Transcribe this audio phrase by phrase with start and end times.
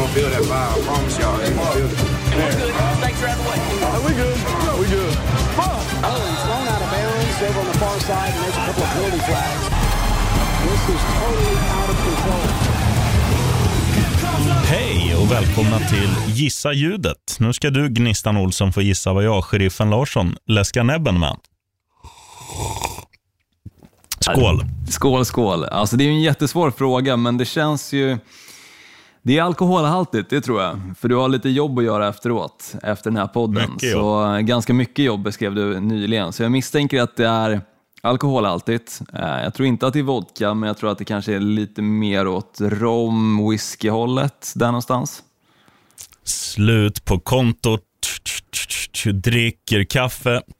[0.00, 0.72] gonna feel that vibe.
[0.72, 1.98] I promise y'all, they gonna feel it.
[3.00, 3.58] Snakes are out of the way.
[3.94, 4.38] Are we good?
[4.66, 5.14] No, we good.
[5.60, 8.84] Oh, he's thrown out of bounds over on the far side, and there's a couple
[8.84, 9.64] of penalty flags.
[10.64, 12.46] This is totally out of control.
[14.66, 17.36] Hej och välkomna till Gissa ljudet.
[17.38, 21.36] Nu ska du, Gnistan Olsson, få gissa vad jag, sheriffen Larsson, läskar näbben med.
[24.20, 24.64] Skål.
[24.88, 25.64] Skål, skål.
[25.64, 28.18] Alltså det är ju en jättesvår fråga, men det känns ju...
[29.22, 30.80] Det är alkoholhaltigt, det tror jag.
[30.98, 33.70] För du har lite jobb att göra efteråt, efter den här podden.
[33.72, 34.00] Mycket jobb.
[34.00, 36.32] Så eh, ganska mycket jobb beskrev du nyligen.
[36.32, 37.60] Så jag misstänker att det är
[38.02, 39.00] alkoholhaltigt.
[39.14, 41.40] Eh, Jag tror inte att det är vodka, men jag tror att det kanske är
[41.40, 45.22] lite mer åt rom, whisky-hållet, där någonstans.
[46.24, 47.82] Slut på kontot.
[49.12, 50.42] Dricker kaffe.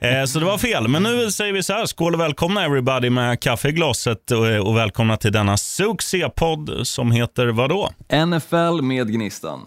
[0.00, 0.88] Eh, Så det var fel.
[0.88, 1.86] Men nu säger vi så här.
[1.86, 7.10] Skål och välkomna everybody med kaffe i glaset och, och välkomna till denna succépodd som
[7.12, 7.90] heter vadå?
[8.26, 9.60] NFL med Gnistan.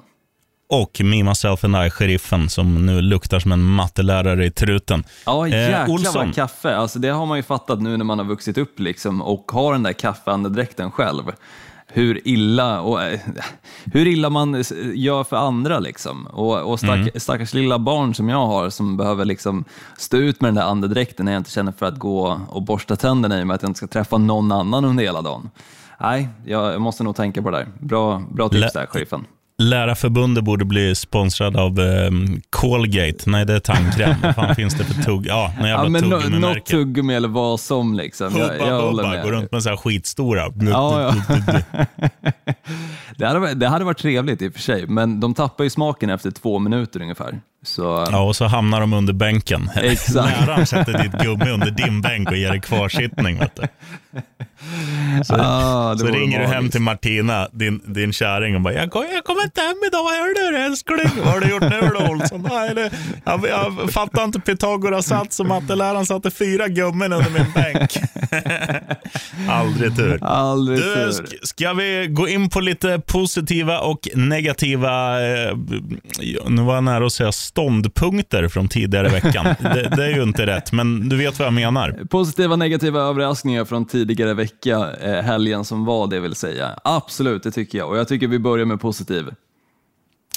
[0.70, 5.04] Och Me, Myself and I, sheriffen, som nu luktar som en mattelärare i truten.
[5.26, 6.26] Ja, Eh, jäklar Olsson.
[6.26, 6.76] vad kaffe.
[6.76, 9.74] Alltså, det har man ju fattat nu när man har vuxit upp liksom, och har
[9.74, 11.24] den där kaffeandedräkten själv.
[11.94, 13.20] Hur illa, och, eh,
[13.86, 15.80] hur illa man gör för andra.
[15.80, 16.26] Liksom.
[16.26, 17.10] Och, och stack, Mm.
[17.16, 19.64] stackars lilla barn som jag har som behöver liksom
[19.98, 22.96] stå ut med den där andedräkten när jag inte känner för att gå och borsta
[22.96, 25.50] tänderna i och med att jag inte ska träffa någon annan under hela dagen.
[26.00, 27.68] Nej, jag, jag måste nog tänka på det där.
[27.80, 29.26] Bra, bra tips Lä- där, sheriffen.
[29.62, 32.12] Lärarförbundet borde bli sponsrad av eh,
[32.50, 33.30] Colgate.
[33.30, 34.16] Nej, det är tandkräm.
[34.24, 35.26] Vad fan finns det för tugg?
[35.28, 37.94] Ja, någon jävla Ja, men no, något tuggummi eller vad som.
[37.94, 38.38] Liksom.
[38.38, 39.24] Jag, Hubba jag Bubba, med.
[39.24, 40.42] går runt med så här skitstora.
[40.62, 41.16] Ja, ja.
[43.18, 45.70] det, hade, varit- det hade varit trevligt i och för sig, men de tappar ju
[45.70, 47.40] smaken efter två minuter ungefär.
[47.66, 49.70] Så, Ja, och så hamnar de under bänken.
[49.76, 50.42] Exakt.
[50.42, 53.40] Läraren sätter ditt gummi under din bänk och ger dig kvarsittning.
[53.40, 53.68] Vet du.
[55.26, 59.06] Så, Ah, så ringer du hem till Martina, din, din kärring, och bara jag, kom,
[59.14, 62.48] “Jag kommer inte hem idag, hör du älskling?” “Vad har du gjort nu då Olsson?”
[62.50, 62.92] Nej, det,
[63.26, 67.92] jag, jag fattar inte Pythagoras sats och matteläraren satte fyra gummin under min bänk.
[69.50, 70.20] Aldrig tur.
[70.24, 71.12] Aldrig Du, tur.
[71.12, 75.58] sk- ska vi gå in på lite positiva och negativa, eh,
[76.50, 79.46] nu var jag nära att säga ståndpunkter från tidigare veckan.
[79.62, 82.00] det, det är ju inte rätt, men du vet vad jag menar.
[82.10, 84.01] Positiva negativa överraskningar från tidigare
[84.34, 86.80] vecka, eh, helgen som var det vill säga.
[86.84, 87.90] Absolut, det tycker jag.
[87.90, 89.26] Och jag tycker vi börjar med positiv.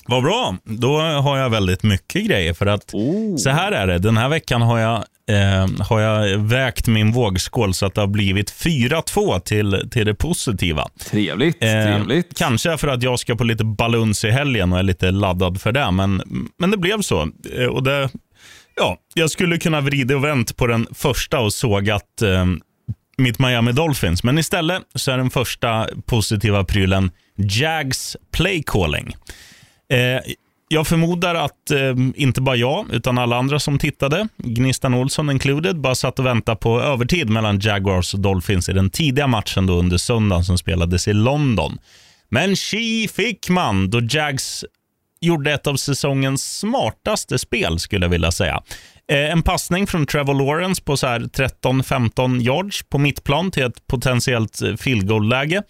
[0.06, 2.54] Vad bra, då har jag väldigt mycket grejer.
[2.54, 2.90] För att
[3.38, 7.74] Så här är det, den här veckan har jag, eh, har jag vägt min vågskål
[7.74, 10.88] så att det har blivit 4-2 till, till det positiva.
[11.10, 12.38] Trevligt, Eh, trevligt.
[12.38, 15.72] Kanske för att jag ska på lite baluns i helgen och är lite laddad för
[15.72, 16.22] det, men,
[16.58, 17.28] men det blev så.
[17.56, 18.10] Eh, och det,
[18.76, 22.46] ja, jag skulle kunna vrida och vänt på den första och sågat eh,
[23.16, 29.16] mitt Miami Dolphins, men istället så är den första positiva prylen Jags play calling.
[29.90, 30.32] Eh,
[30.68, 35.80] jag förmodar att eh, inte bara jag, utan alla andra som tittade, Gnistan Olsson included,
[35.80, 39.74] bara satt och väntade på övertid mellan Jaguars och Dolphins i den tidiga matchen då
[39.74, 41.78] under söndagen som spelades i London.
[42.28, 44.64] Men tji fick man då Jags
[45.20, 48.62] gjorde ett av säsongens smartaste spel, skulle jag vilja säga.
[49.12, 54.74] Eh, en passning från Trevor Lawrence på 13-15 yards på mittplan till ett potentiellt eh,
[54.76, 55.62] field goal-läge.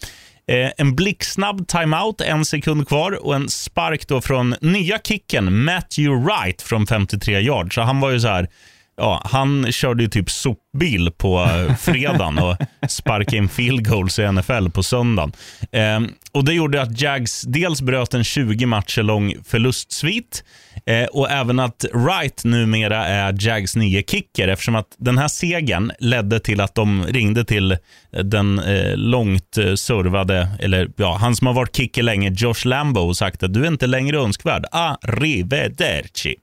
[0.48, 6.24] Eh, en blixtsnabb timeout, en sekund kvar och en spark då från nya kicken Matthew
[6.24, 7.74] Wright från 53 yards.
[7.74, 8.48] Så han var ju så här,
[8.96, 12.56] ja, han körde ju typ sopbil på eh, fredagen och
[12.88, 15.32] sparkade in field goals i NFL på söndagen.
[15.72, 16.00] Eh,
[16.32, 20.44] och Det gjorde att Jags dels bröt en 20 matcher lång förlustsvit
[20.86, 25.92] eh, och även att Wright numera är Jags nya kicker eftersom att den här segern
[25.98, 27.76] ledde till att de ringde till
[28.22, 33.00] den eh, långt eh, servade, eller ja, han som har varit kicker länge, Josh Lambo
[33.00, 34.64] och sagt att du är inte längre önskvärd.
[34.70, 36.34] Arrivederci.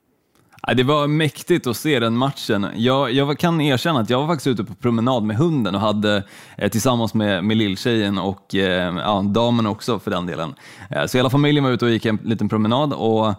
[0.66, 2.66] Det var mäktigt att se den matchen.
[2.74, 6.22] Jag, jag kan erkänna att jag var faktiskt ute på promenad med hunden och hade
[6.58, 10.54] eh, tillsammans med, med lilltjejen och eh, ja, damen också för den delen.
[10.90, 13.34] Eh, så hela familjen var ute och gick en liten promenad och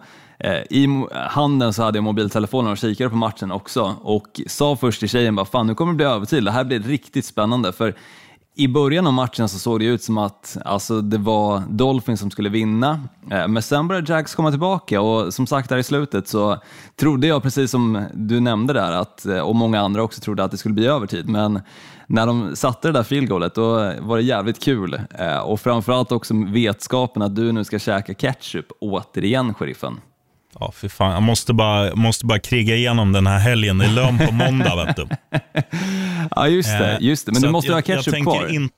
[0.70, 5.08] i handen så hade jag mobiltelefonen och kikade på matchen också och sa först till
[5.08, 7.72] tjejen bara fan nu kommer det bli övertid, det här blir riktigt spännande.
[7.72, 7.94] För
[8.56, 12.30] i början av matchen så såg det ut som att alltså, det var Dolphins som
[12.30, 16.28] skulle vinna, eh, men sen började Jags komma tillbaka och som sagt där i slutet
[16.28, 16.58] så
[16.96, 20.50] trodde jag precis som du nämnde där, att, eh, och många andra också trodde att
[20.50, 21.60] det skulle bli övertid, men
[22.06, 26.12] när de satte det där field goalet då var det jävligt kul Eh, och framförallt
[26.12, 30.00] också vetskapen att du nu ska käka ketchup återigen, sheriffen.
[30.60, 31.12] Ja, för fan.
[31.12, 33.78] Jag måste bara, måste bara kriga igenom den här helgen.
[33.78, 35.06] Det är lön på måndag, vet du.
[36.30, 37.32] Ja, just det, Eh, just det.
[37.32, 38.48] men så du måste jag, ha ketchup jag kvar.
[38.54, 38.68] In...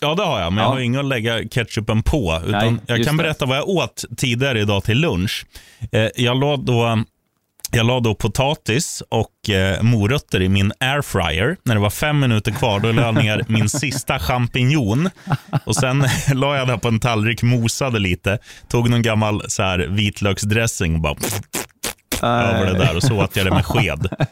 [0.00, 0.70] Ja, det har jag, men Ja.
[0.70, 2.42] jag har inget att lägga ketchupen på.
[2.46, 3.22] Utan Nej, jag kan det.
[3.22, 5.46] berätta vad jag åt tidigare idag till lunch.
[5.92, 7.04] Eh, jag la då...
[7.72, 11.56] Jag la då potatis och eh, morötter i min airfryer.
[11.62, 15.10] När det var fem minuter kvar då la jag ner min sista champinjon.
[15.64, 18.38] Och Sen la jag det på en tallrik, mosade lite,
[18.68, 21.14] tog någon gammal så här, vitlöksdressing och bara
[22.26, 24.08] över det där och så åt jag det med sked.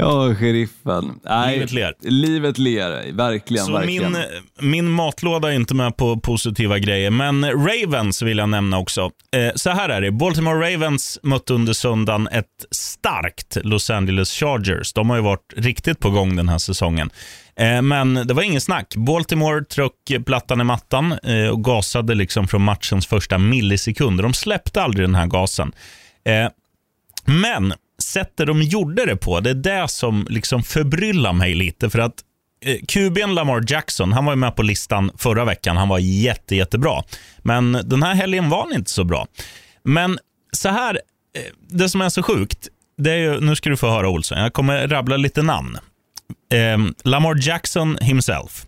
[0.00, 1.20] Ja, sheriffen.
[1.24, 1.94] Nej, Livet ler.
[2.00, 3.66] Livet ler, verkligen.
[3.66, 4.12] Så verkligen.
[4.12, 4.22] min,
[4.60, 9.10] min matlåda är inte med på positiva grejer, men Ravens vill jag nämna också.
[9.36, 14.92] Eh, så här är det, Baltimore Ravens mötte under söndagen ett starkt Los Angeles Chargers.
[14.92, 17.10] De har ju varit riktigt på gång den här säsongen.
[17.56, 18.94] Eh, men det var ingen snack.
[18.96, 24.22] Baltimore tryck plattan i mattan eh, och gasade liksom från matchens första millisekunder.
[24.22, 25.72] De släppte aldrig den här gasen.
[27.28, 31.90] Men sättet de gjorde det på, det är det som liksom förbryllar mig lite.
[31.90, 32.14] För att
[32.64, 35.76] eh, QB'n Lamar Jackson, han var ju med på listan förra veckan.
[35.76, 37.02] Han var jätte, jättebra.
[37.38, 39.26] Men den här helgen var han inte så bra.
[39.82, 40.18] Men
[40.52, 41.00] så här,
[41.36, 44.38] eh, det som är så sjukt, det är ju, nu ska du få höra Olsson,
[44.38, 45.78] jag kommer rabbla lite namn.
[46.52, 48.66] Eh, Lamar Jackson himself.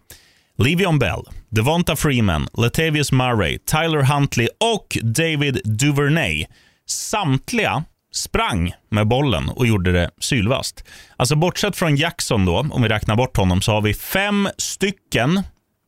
[0.58, 6.46] Levion Bell, Devonta Freeman, Latavius Murray, Tyler Huntley och David Duvernay.
[6.86, 10.84] Samtliga sprang med bollen och gjorde det sylvast.
[11.16, 15.42] Alltså bortsett från Jackson då, om vi räknar bort honom, så har vi fem stycken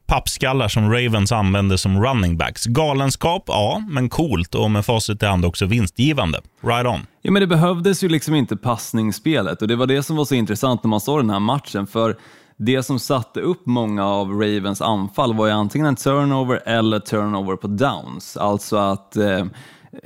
[0.06, 2.66] pappskallar som Ravens använde som running backs.
[2.66, 6.40] Galenskap, ja, men coolt och med facit i hand också vinstgivande.
[6.62, 7.06] Right on.
[7.22, 10.34] Ja, men det behövdes ju liksom inte passningsspelet och det var det som var så
[10.34, 11.86] intressant när man såg den här matchen.
[11.86, 12.16] För
[12.56, 17.56] det som satte upp många av Ravens anfall var ju antingen en turnover eller turnover
[17.56, 18.36] på downs.
[18.36, 19.44] Alltså att eh,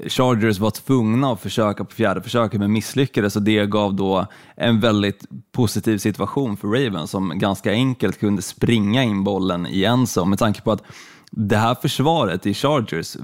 [0.06, 4.80] Chargers var tvungna att försöka på fjärde försöket men misslyckades och det gav då en
[4.80, 10.30] väldigt positiv situation för Ravens som ganska enkelt kunde springa in bollen i en zone
[10.30, 10.82] med tanke på att
[11.38, 13.16] det här försvaret i Chargers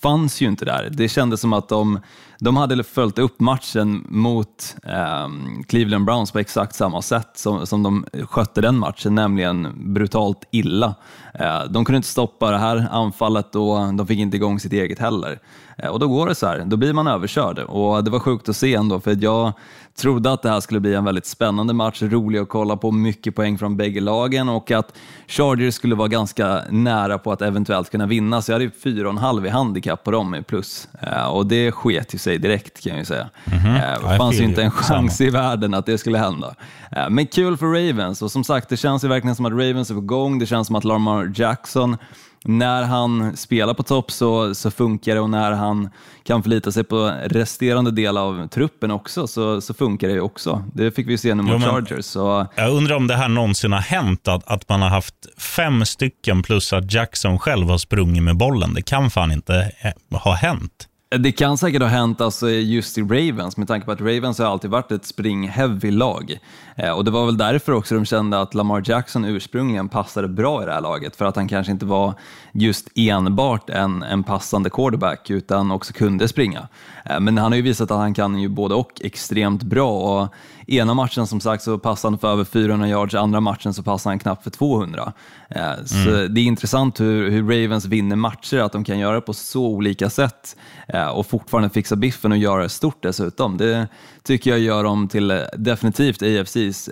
[0.00, 0.88] fanns ju inte där.
[0.92, 2.00] Det kändes som att de,
[2.38, 5.28] de hade följt upp matchen mot eh,
[5.68, 10.94] Cleveland Browns på exakt samma sätt som, som de skötte den matchen, nämligen brutalt illa.
[11.34, 14.98] Eh, de kunde inte stoppa det här anfallet och de fick inte igång sitt eget
[14.98, 15.38] heller.
[15.76, 17.58] Eh, och då går det så här, då blir man överkörd.
[17.58, 19.52] Och det var sjukt att se ändå, för jag
[20.00, 23.34] trodde att det här skulle bli en väldigt spännande match, rolig att kolla på, mycket
[23.34, 24.96] poäng från bägge lagen och att
[25.28, 29.46] Chargers skulle vara ganska nära på att eventuellt kunna vinna, så jag hade ju 4,5
[29.46, 30.88] i handikapp på dem i plus.
[31.00, 33.28] Eh, och det sket ju sig direkt kan jag ju säga.
[33.44, 36.54] Eh, Det I fanns ju inte en chans i världen att det skulle hända.
[36.92, 39.90] Eh, Men kul för Ravens och som sagt, det känns ju verkligen som att Ravens
[39.90, 40.38] är på gång.
[40.38, 41.96] Det känns som att Lamar Jackson
[42.44, 45.90] när han spelar på topp så, så funkar det och när han
[46.22, 50.64] kan förlita sig på resterande del av truppen också så, så funkar det ju också.
[50.74, 52.04] Det fick vi se nu mot Jo, men- Chargers.
[52.04, 55.84] Så, Jag undrar om det här någonsin har hänt, att, att man har haft fem
[55.84, 58.74] stycken plus att Jackson själv har sprungit med bollen.
[58.74, 60.86] Det kan fan inte eh, ha hänt.
[61.18, 64.46] Det kan säkert ha hänt alltså just i Ravens med tanke på att Ravens har
[64.46, 66.38] alltid varit ett spring-heavy lag.
[66.76, 70.62] Eh, och det var väl därför också de kände att Lamar Jackson ursprungligen passade bra
[70.62, 72.14] i det här laget för att han kanske inte var
[72.52, 76.68] just enbart en, en passande quarterback utan också kunde springa.
[77.04, 80.34] Eh, men han har ju visat att han kan ju både och extremt bra och
[80.70, 84.10] ena matchen som sagt så passade han för över 400 yards, andra matchen så passade
[84.12, 85.12] han knappt för 200.
[85.50, 85.96] Eh, Så
[86.28, 89.66] det är intressant hur, hur Ravens vinner matcher, att de kan göra det på så
[89.66, 90.56] olika sätt
[90.88, 93.56] eh, och fortfarande fixa biffen och göra det stort dessutom.
[93.56, 93.88] Det
[94.22, 96.90] tycker jag gör dem till eh, definitivt AFCs,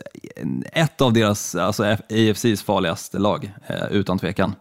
[0.72, 3.52] ett av deras, alltså AFCs farligaste lag,
[3.90, 4.54] utan tvekan.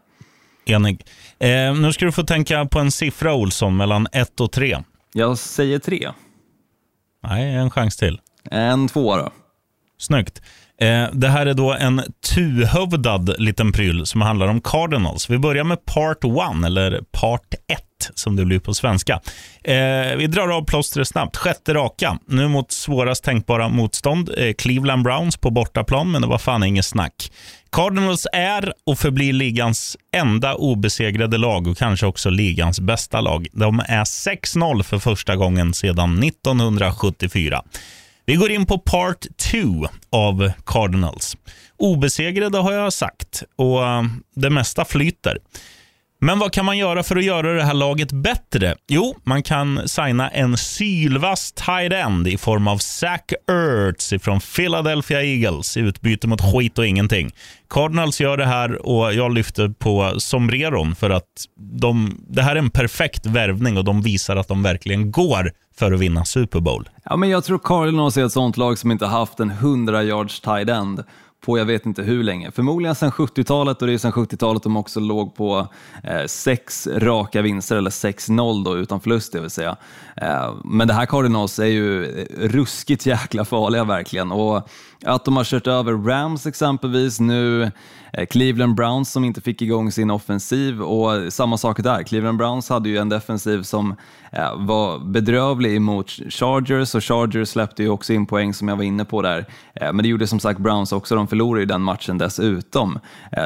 [0.66, 1.06] Enig.
[1.40, 4.78] Eh, nu ska du få tänka på en siffra, Olsson, mellan 1 och 3.
[5.14, 6.12] Jag säger tre.
[7.24, 8.22] Nej, en chans till.
[8.52, 9.32] En tvåa då.
[10.00, 10.42] Snyggt.
[10.82, 12.02] Eh, det här är då en
[12.36, 15.30] tuhövdad liten pryl som handlar om Cardinals.
[15.30, 17.84] Vi börjar med Part 1, eller Part 1
[18.16, 19.22] som det blir på svenska.
[19.64, 21.38] Eh, vi drar av plåstret snabbt.
[21.38, 22.20] Sjätte raka.
[22.28, 24.30] Nu mot svårast tänkbara motstånd.
[24.38, 27.32] Eh, Cleveland Browns på bortaplan, men det var fan inget snack.
[27.72, 33.48] Cardinals är och förblir ligans enda obesegrade lag och kanske också ligans bästa lag.
[33.54, 37.64] De är 6-0 för första gången sedan 1974.
[38.30, 39.60] Vi går in på part 2
[40.10, 41.38] av Cardinals.
[41.78, 44.04] Obesegrade har jag sagt och eh,
[44.36, 45.38] det mesta flyter.
[46.20, 48.76] Men vad kan man göra för att göra det här laget bättre?
[48.88, 55.24] Jo, man kan signa en sylvass tight end i form av Zach Ertz från Philadelphia
[55.24, 57.32] Eagles i utbyte mot skit och ingenting.
[57.70, 62.60] Cardinals gör det här och jag lyfter på sombreron för att de, det här är
[62.60, 66.90] en perfekt värvning och de visar att de verkligen går för att vinna Super Bowl.
[67.04, 70.40] Ja, men jag tror Cardinals är ett sånt lag som inte haft en 100 yards
[70.40, 71.04] tight end
[71.46, 72.52] på jag vet inte hur länge.
[72.52, 75.68] Förmodligen sedan 70-talet och det är sedan 70-talet de också låg på
[76.04, 79.76] eh, sex raka vinster, eller 6-0 då utan förlust det vill säga.
[80.18, 82.06] Eh, men det här Cardinals är ju
[82.38, 84.70] ruskigt jäkla farliga verkligen och
[85.06, 87.72] att de har kört över Rams exempelvis nu,
[88.18, 92.04] Eh, Cleveland Browns som inte fick igång sin offensiv och samma sak där.
[92.04, 93.96] Cleveland Browns hade ju en defensiv som
[94.32, 98.84] eh, var bedrövlig mot Chargers och Chargers släppte ju också in poäng som jag var
[98.84, 99.46] inne på där.
[99.74, 103.00] Eh, men det gjorde som sagt Browns också, de förlorade ju den matchen dessutom.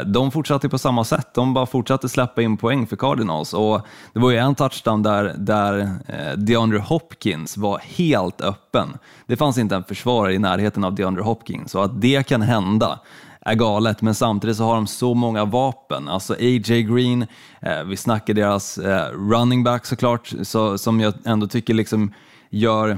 [0.05, 3.81] De fortsatte på samma sätt, de bara fortsatte släppa in poäng för Cardinals och
[4.13, 5.89] det var ju en touchdown där, där
[6.35, 8.87] DeAndre Hopkins var helt öppen.
[9.25, 12.99] Det fanns inte en försvarare i närheten av DeAndre Hopkins och att det kan hända
[13.45, 16.07] är galet, men samtidigt så har de så många vapen.
[16.07, 17.25] Alltså AJ Green,
[17.62, 22.13] eh, vi snackar deras eh, running back såklart, så, som jag ändå tycker liksom
[22.50, 22.98] gör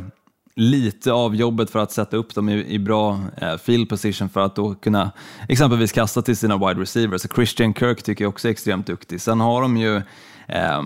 [0.56, 4.40] lite av jobbet för att sätta upp dem i, i bra eh, field position för
[4.40, 5.12] att då kunna
[5.50, 7.22] exempelvis kasta till sina wide receivers.
[7.22, 9.22] Så Christian Kirk tycker jag också är extremt duktig.
[9.22, 9.96] Sen har de ju
[10.48, 10.82] eh,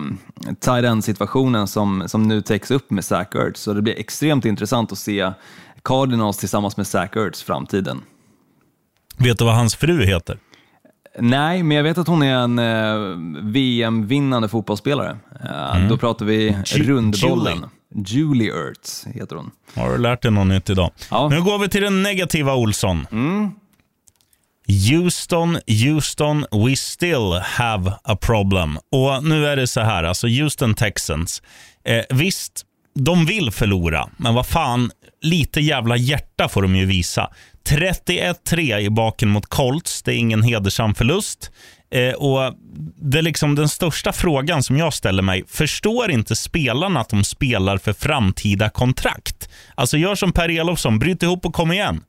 [0.60, 4.92] tight end-situationen som, som nu täcks upp med Zach Ertz, så det blir extremt intressant
[4.92, 5.32] att se
[5.84, 8.02] Cardinals tillsammans med Zach Ertz framtiden.
[9.18, 10.38] Vet du vad hans fru heter?
[11.20, 15.16] Nej, men jag vet att hon är en eh, VM-vinnande fotbollsspelare.
[15.44, 15.88] Eh, mm.
[15.88, 17.64] Då pratar vi Ju rundbollen.
[18.06, 18.28] Julie.
[18.28, 19.50] Julie Ertz heter hon.
[19.74, 20.90] Har du lärt dig något nytt idag?
[21.10, 21.28] Ja.
[21.28, 23.06] Nu går vi till den negativa Olsson.
[23.12, 23.50] Mm.
[24.90, 28.78] Houston, Houston, we still have a problem.
[28.92, 31.42] Och nu är det så här, alltså Houston Texans.
[31.84, 37.30] Eh, visst, de vill förlora, men vad fan, lite jävla hjärta får de ju visa.
[37.68, 41.50] 31-3 i baken mot Colts, det är ingen hedersam förlust.
[41.90, 42.54] Eh, och
[42.96, 45.44] det är liksom den största frågan som jag ställer mig.
[45.48, 49.48] Förstår inte spelarna att de spelar för framtida kontrakt?
[49.74, 52.04] Alltså gör som Per Elofsson, bryt ihop och kom igen.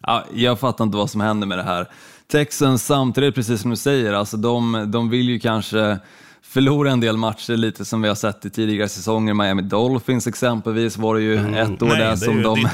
[0.00, 1.88] Ja, jag fattar inte vad som händer med det här.
[2.32, 5.98] Texans samtidigt, precis som du säger, alltså de, de vill ju kanske
[6.44, 9.34] förlora en del matcher lite som vi har sett i tidigare säsonger.
[9.34, 11.54] Miami Dolphins exempelvis var det ju mm.
[11.54, 12.68] ett år Nej, där som de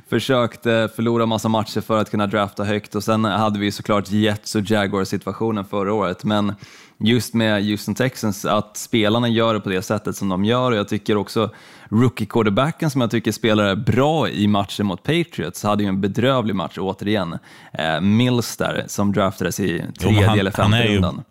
[0.08, 4.54] försökte förlora massa matcher för att kunna drafta högt och sen hade vi såklart Jets
[4.54, 6.24] och Jaguars situationen förra året.
[6.24, 6.54] Men
[6.98, 10.78] just med Houston Texans, att spelarna gör det på det sättet som de gör och
[10.78, 11.50] jag tycker också
[11.88, 16.78] rookie-quarterbacken som jag tycker spelar bra i matchen mot Patriots hade ju en bedrövlig match
[16.78, 17.38] återigen.
[17.72, 21.22] Eh, Mills där som draftades i tredje jo, han, eller femte rundan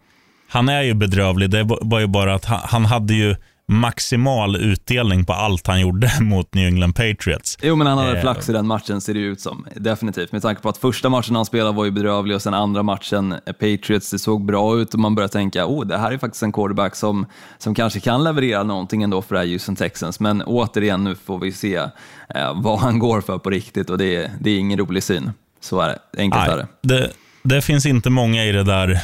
[0.56, 1.50] han är ju bedrövlig.
[1.50, 3.36] Det var ju bara att han, han hade ju
[3.68, 7.58] maximal utdelning på allt han gjorde mot New England Patriots.
[7.62, 8.22] Jo, men han hade eh.
[8.22, 9.66] flax i den matchen ser det ut som.
[9.76, 10.32] Definitivt.
[10.32, 13.32] Med tanke på att första matchen han spelade var ju bedrövlig och sen andra matchen,
[13.32, 16.44] eh, Patriots, det såg bra ut och man började tänka, oh, det här är faktiskt
[16.44, 17.26] en quarterback som,
[17.58, 20.20] som kanske kan leverera någonting ändå för det här Houston Texans.
[20.20, 21.76] Men återigen, nu får vi se
[22.30, 25.32] eh, vad han går för på riktigt och det, det är ingen rolig syn.
[25.60, 26.22] Så är det.
[26.22, 26.68] Enkelt är det.
[26.82, 27.12] det
[27.46, 29.02] det finns inte många i det där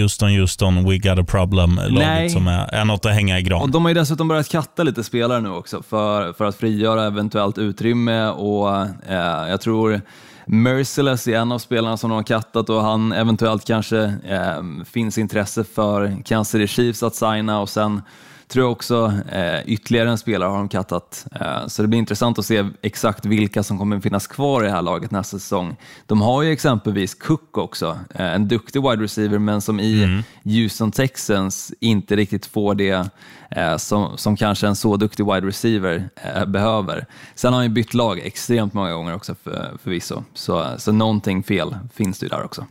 [0.00, 3.62] Houston, Houston, we got a problem-laget som är, är något att hänga i gran.
[3.62, 7.06] Och de har ju dessutom börjat katta lite spelare nu också för, för att frigöra
[7.06, 8.76] eventuellt utrymme och
[9.08, 10.00] eh, jag tror
[10.46, 15.18] Merciless är en av spelarna som de har kattat och han eventuellt kanske eh, finns
[15.18, 18.02] intresse för Kansas City Chiefs att signa och sen
[18.50, 21.26] tror jag också eh, ytterligare en spelare har de kattat.
[21.40, 24.72] Eh, så det blir intressant att se exakt vilka som kommer finnas kvar i det
[24.72, 25.76] här laget nästa säsong.
[26.06, 30.22] De har ju exempelvis Cook också, eh, en duktig wide receiver men som i mm.
[30.44, 33.08] Houston Texans inte riktigt får det
[33.50, 37.06] eh, som, som kanske en så duktig wide receiver eh, behöver.
[37.34, 41.42] Sen har han ju bytt lag extremt många gånger också för, förvisso, så, så någonting
[41.42, 42.66] fel finns det ju där också.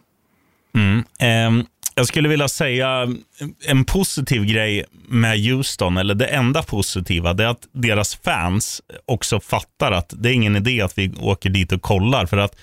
[0.74, 1.03] Mm.
[1.48, 1.65] Um
[1.96, 3.08] jag skulle vilja säga
[3.67, 9.39] en positiv grej med Houston, eller det enda positiva, det är att deras fans också
[9.39, 12.25] fattar att det är ingen idé att vi åker dit och kollar.
[12.25, 12.55] För att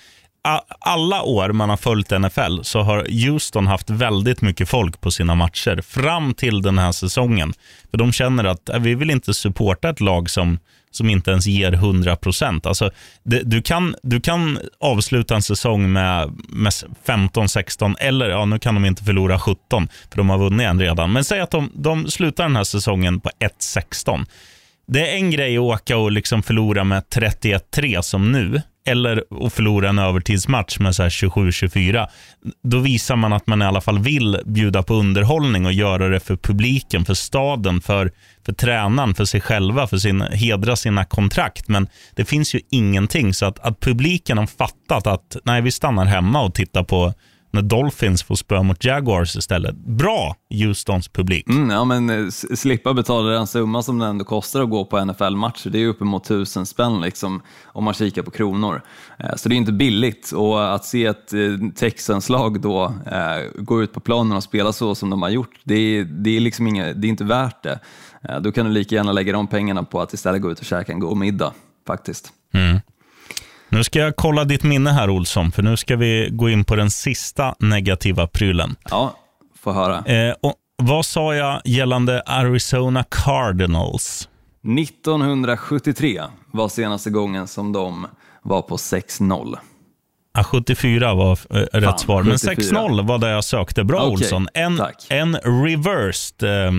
[0.79, 5.35] alla år man har följt NFL så har Houston haft väldigt mycket folk på sina
[5.35, 7.53] matcher fram till den här säsongen.
[7.91, 10.59] För de känner att äh, vi vill inte supporta ett lag som
[10.91, 12.65] som inte ens ger 100 procent.
[12.65, 12.91] Alltså,
[13.23, 16.73] du, kan, du kan avsluta en säsong med, med
[17.05, 20.79] 15, 16 eller ja, nu kan de inte förlora 17 för de har vunnit en
[20.79, 21.13] redan.
[21.13, 24.25] Men säg att de, de slutar den här säsongen på 1-16.
[24.87, 29.53] Det är en grej att åka och liksom förlora med 31-3 som nu eller att
[29.53, 32.07] förlora en övertidsmatch med 27-24,
[32.63, 36.19] då visar man att man i alla fall vill bjuda på underhållning och göra det
[36.19, 38.11] för publiken, för staden, för,
[38.45, 41.67] för tränaren, för sig själva, för sin, hedra sina kontrakt.
[41.67, 43.33] Men det finns ju ingenting.
[43.33, 47.13] Så att, att publiken har fattat att nej, vi stannar hemma och tittar på
[47.57, 49.75] när Dolphins får spö mot Jaguars istället.
[49.75, 51.49] Bra Houstons publik.
[51.49, 55.05] Mm, ja, men eh, slippa betala den summa som det ändå kostar att gå på
[55.05, 55.69] NFL-matcher.
[55.69, 58.81] Det är uppemot tusen spänn liksom, om man kikar på kronor.
[59.19, 61.39] Eh, Så det är inte billigt och att se ett eh,
[61.75, 62.93] Texans-lag då
[63.55, 66.39] gå ut på planen och spela så som de har gjort, det är, det är,
[66.39, 67.79] liksom inga, det är inte värt det.
[68.41, 70.91] Då kan du lika gärna lägga de pengarna på att istället gå ut och käka
[70.91, 71.53] en god middag,
[71.87, 72.33] faktiskt.
[73.69, 76.75] Nu ska jag kolla ditt minne här Olsson, för nu ska vi gå in på
[76.75, 78.75] den sista negativa prylen.
[78.89, 79.15] Ja,
[79.59, 80.05] få höra.
[80.05, 84.29] Eh, och vad sa jag gällande Arizona Cardinals?
[84.79, 86.21] 1973
[86.51, 88.07] var senaste gången som de
[88.43, 89.57] var på 6-0.
[90.33, 92.79] Ja, 74 var eh, rätt Fan, svar, men 74.
[92.79, 93.83] 6-0 var det jag sökte.
[93.83, 94.47] Bra Okej, Olsson.
[94.53, 95.05] En, tack.
[95.09, 96.71] en reversed eh,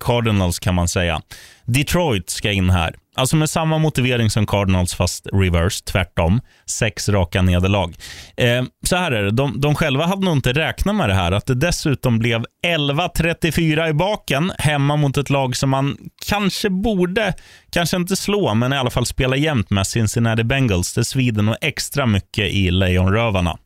[0.00, 1.22] Cardinals kan man säga.
[1.64, 2.94] Detroit ska in här.
[3.20, 6.40] Alltså med samma motivering som Cardinals fast reverse, tvärtom.
[6.66, 7.94] Sex raka nederlag.
[8.36, 11.32] Eh, så här är det, de, de själva hade nog inte räknat med det här.
[11.32, 15.96] Att det dessutom blev 11-34 i baken hemma mot ett lag som man
[16.26, 17.34] kanske borde,
[17.70, 20.94] kanske inte slå, men i alla fall spela jämnt med Cincinnati Bengals.
[20.94, 23.58] Det svider nog extra mycket i lejonrövarna.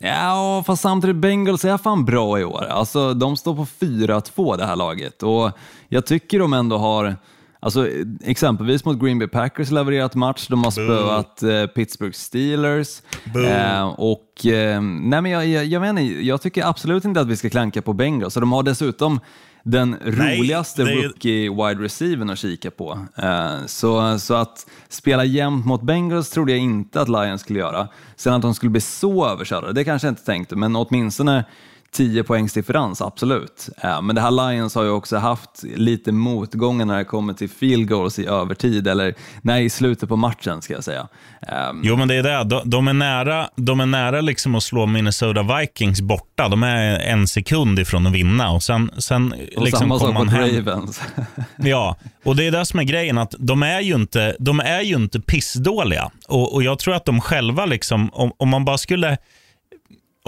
[0.00, 2.64] Ja, fast samtidigt Bengals är fan bra i år.
[2.64, 5.50] Alltså, de står på 4-2 det här laget och
[5.88, 7.16] jag tycker de ändå har
[7.60, 7.88] Alltså,
[8.24, 13.02] exempelvis mot Green Bay Packers levererat match, de har spöat eh, Pittsburgh Steelers.
[13.46, 17.36] Eh, och, eh, nej men jag, jag, jag, inte, jag tycker absolut inte att vi
[17.36, 18.34] ska klanka på Bengals.
[18.34, 19.20] De har dessutom
[19.62, 23.06] den Nej, roligaste ju- rookie wide receiven att kika på.
[23.16, 27.88] Eh, så, så att spela jämnt mot Bengals trodde jag inte att Lions skulle göra.
[28.16, 31.44] Sen att de skulle bli så överkörda, det kanske jag inte tänkte, men åtminstone
[31.92, 33.68] 10 poängs differens, absolut.
[33.82, 37.48] Eh, Men det här Lions har ju också haft lite motgångar när det kommer till
[37.50, 41.08] field goals i övertid, eller nej, i slutet på matchen ska jag säga.
[41.42, 42.44] Eh, Jo, men det är det.
[42.44, 46.48] De, de är nära, de är nära liksom att slå Minnesota Vikings borta.
[46.48, 50.28] De är en sekund ifrån att vinna och sen, sen Och liksom samma sak man
[50.28, 50.66] hem.
[50.66, 51.00] Ravens.
[51.56, 53.18] Ja, och det är det som är grejen.
[53.18, 56.10] att De är ju inte, de är ju inte pissdåliga.
[56.28, 59.18] Och, och jag tror att de själva, liksom, om, om man bara skulle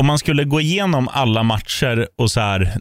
[0.00, 2.76] om man skulle gå igenom alla matcher och så här,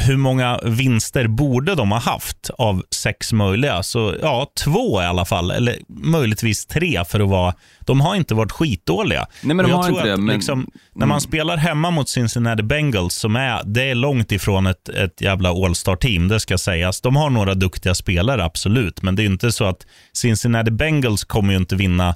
[0.00, 3.82] hur många vinster borde de ha haft av sex möjliga?
[3.82, 7.54] Så ja, två i alla fall, eller möjligtvis tre för att vara...
[7.86, 9.26] De har inte varit skitdåliga.
[9.42, 11.90] Nej, men de jag har tror inte att det, men- Liksom, när man spelar hemma
[11.90, 16.58] mot Cincinnati Bengals, som är, det är långt ifrån ett, ett jävla All-star-team, det ska
[16.58, 17.00] sägas.
[17.00, 21.52] De har några duktiga spelare, absolut, men det är inte så att Cincinnati Bengals kommer
[21.52, 22.14] ju inte vinna.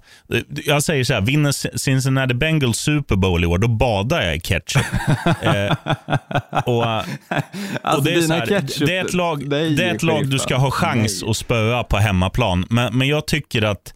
[0.66, 4.40] Jag säger så här, vinner Cincinnati Bengals Super Bowl i år, då badar jag i
[4.40, 4.83] ketchup.
[5.42, 5.76] eh,
[6.64, 6.85] och,
[7.83, 10.28] Alltså, och det, är här, ketchup- det är ett lag, Nej, det är ett lag
[10.30, 11.30] du ska ha chans Nej.
[11.30, 12.66] att spöa på hemmaplan.
[12.70, 13.94] Men, men jag tycker att eh,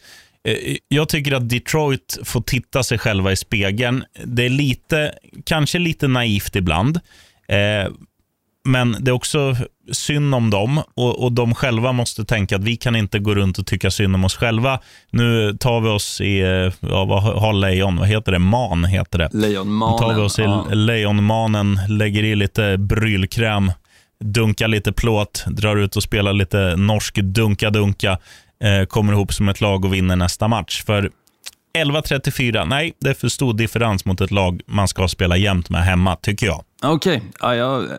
[0.88, 4.04] jag tycker att Detroit får titta sig själva i spegeln.
[4.24, 5.14] Det är lite,
[5.46, 7.00] kanske lite naivt ibland.
[7.48, 7.92] Eh,
[8.68, 9.56] men det är också
[9.92, 13.58] synd om dem och, och de själva måste tänka att vi kan inte gå runt
[13.58, 14.80] och tycka synd om oss själva.
[15.10, 18.38] Nu tar vi oss i, eh, ja, vad har lejon, vad heter det?
[18.38, 19.28] Man heter det.
[19.32, 19.96] Lejonmanen.
[19.96, 20.66] Nu tar vi oss i ja.
[20.70, 23.72] lejonmanen, lägger i lite brylkräm,
[24.24, 28.18] dunkar lite plåt, drar ut och spelar lite norsk dunka-dunka,
[28.64, 30.84] eh, kommer ihop som ett lag och vinner nästa match.
[30.84, 31.10] För
[31.78, 35.84] 11-34, nej, det är för stor differens mot ett lag man ska spela jämt med
[35.84, 36.64] hemma, tycker jag.
[36.82, 37.90] Okej, ja, jag eh,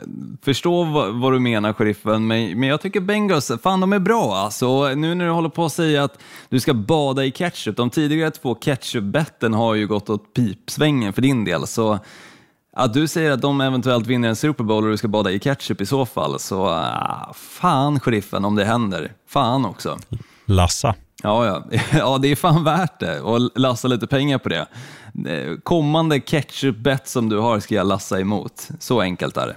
[0.45, 4.35] förstår vad, vad du menar, sheriffen, men, men jag tycker Bengals, fan de är bra
[4.35, 4.87] alltså.
[4.95, 8.31] Nu när du håller på att säga att du ska bada i ketchup, de tidigare
[8.31, 11.99] två ketchup-betten har ju gått åt pipsvängen för din del, så
[12.77, 15.39] att du säger att de eventuellt vinner en Super Bowl och du ska bada i
[15.39, 19.11] ketchup i så fall, så ah, fan sheriffen om det händer.
[19.27, 19.97] Fan också.
[20.45, 20.95] Lassa.
[21.23, 21.79] Ja, ja.
[21.93, 24.65] ja, det är fan värt det och lassa lite pengar på det.
[25.29, 28.69] Eh, Kommande ketchup-bet som du har ska jag lassa emot.
[28.79, 29.55] Så enkelt är det.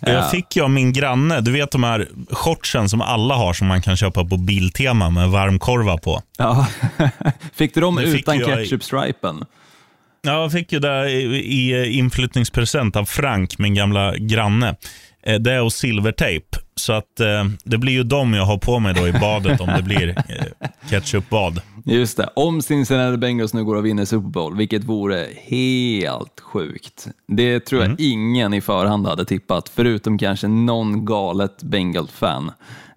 [0.00, 3.66] Jag fick ju av min granne, du vet de här shortsen som alla har som
[3.66, 6.22] man kan köpa på Biltema med varmkorvar på.
[6.38, 6.66] Ja.
[7.54, 9.44] Fick du dem Det utan ketchup-stripen?
[10.22, 14.76] Ja, jag fick ju det i, i inflyttningspresent av Frank, min gamla granne.
[15.26, 16.56] Eh, Det och silvertejp.
[16.74, 19.66] Så att eh, det blir ju dem jag har på mig då i badet om
[19.76, 21.60] det blir eh, ketchupbad.
[21.84, 27.06] Just det, om Cincinnati Bengals nu går och vinner Super Bowl, vilket vore helt sjukt.
[27.28, 27.96] Det tror jag Mm.
[28.00, 32.50] ingen i förhand hade tippat, förutom kanske någon galet Bengal-fan.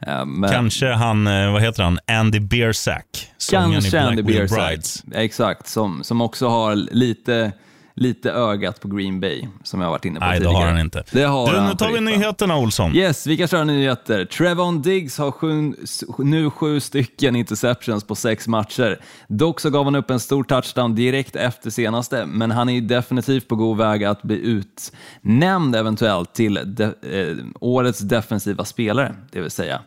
[0.07, 3.31] Eh, men- Kanske han, eh, vad heter han, Andy Biersack.
[3.37, 4.67] sångaren i Kanske Black Andy Biersack.
[4.67, 5.03] Brides.
[5.15, 7.51] Exakt, som, som också har lite
[7.97, 10.63] lite ögat på Green Bay, som jag har varit inne på Nej, det tidigare.
[10.63, 11.03] har han inte.
[11.11, 12.95] Det har du, han, nu tar vi nyheterna, Olsson.
[12.95, 14.25] Yes, vi kan köra nyheter.
[14.25, 15.73] Trevon Diggs har sju,
[16.17, 18.99] nu sju stycken interceptions på sex matcher.
[19.27, 23.47] Dock så gav han upp en stor touchdown direkt efter senaste, men han är definitivt
[23.47, 29.51] på god väg att bli utnämnd eventuellt till de, eh, årets defensiva spelare, det vill
[29.51, 29.81] säga.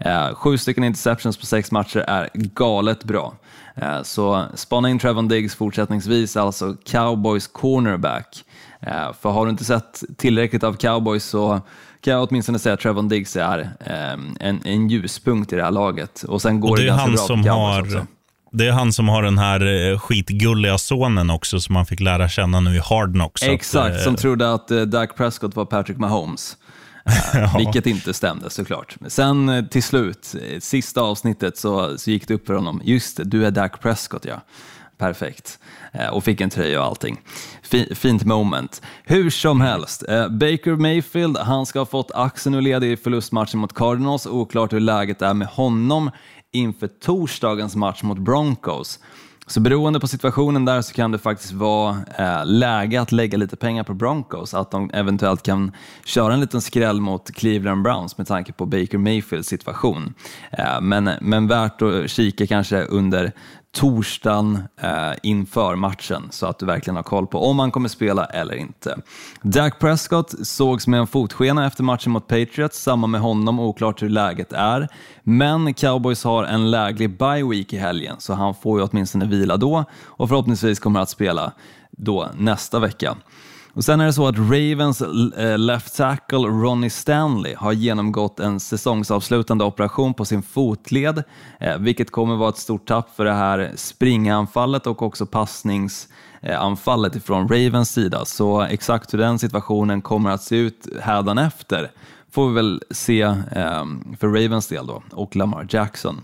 [0.00, 3.34] Eh, sju stycken interceptions på sex matcher är galet bra.
[3.74, 8.44] Eh, så spana in Trevon Diggs fortsättningsvis, alltså Cowboys cornerback.
[8.80, 11.60] Eh, För har du inte sett tillräckligt av cowboys så
[12.00, 15.70] kan jag åtminstone säga att Trevon Diggs är eh, en, en ljuspunkt i det här
[15.70, 16.22] laget.
[16.22, 17.82] Och sen går Och det, det är ganska han bra som cowboys har...
[17.82, 18.06] också.
[18.54, 22.60] Det är han som har den här skitgulliga sonen också, som man fick lära känna
[22.60, 23.42] nu i Hard Knocks.
[23.42, 26.56] att, Exakt, eh, som trodde att Dak Prescott var Patrick Mahomes.
[27.34, 28.96] Eh, Vilket inte stämde såklart.
[29.08, 32.80] Sen eh, till slut, eh, sista avsnittet, så, så gick det upp för honom.
[32.84, 34.40] Just det, du är Dak Prescott ja.
[34.98, 35.58] Perfekt.
[36.12, 37.20] Och fick en tröja och allting.
[37.62, 38.82] Fi- Fint moment.
[39.04, 43.74] Hur som helst, Baker Mayfield, han ska ha fått axeln ur led i förlustmatchen mot
[43.74, 44.26] Cardinals.
[44.26, 46.10] Oklart hur läget är med honom
[46.52, 48.98] inför torsdagens match mot Broncos.
[49.46, 53.56] Så beroende på situationen där så kan det faktiskt vara eh, läge att lägga lite
[53.56, 55.72] pengar på Broncos, att de eventuellt kan
[56.04, 60.14] köra en liten skräll mot Cleveland Browns med tanke på Baker Mayfields situation.
[60.50, 63.32] Eh, men, men värt att kika kanske under
[63.72, 68.24] torsdagen eh, inför matchen så att du verkligen har koll på om han kommer spela
[68.24, 68.98] eller inte.
[69.42, 74.08] Dak Prescott sågs med en fotskena efter matchen mot Patriots, samma med honom, oklart hur
[74.08, 74.88] läget är.
[75.22, 79.56] Men Cowboys har en läglig bye week i helgen så han får ju åtminstone vila
[79.56, 81.52] då och förhoppningsvis kommer att spela
[81.90, 83.16] då nästa vecka.
[83.74, 85.02] Och Sen är det så att Ravens
[85.36, 91.24] eh, left tackle Ronnie Stanley har genomgått en säsongsavslutande operation på sin fotled,
[91.60, 97.48] eh, vilket kommer vara ett stort tapp för det här springanfallet och också passningsanfallet ifrån
[97.48, 98.24] Ravens sida.
[98.24, 101.90] Så exakt hur den situationen kommer att se ut hädanefter
[102.30, 106.20] får vi väl se ehm, för Ravens del då, och Lamar Jackson.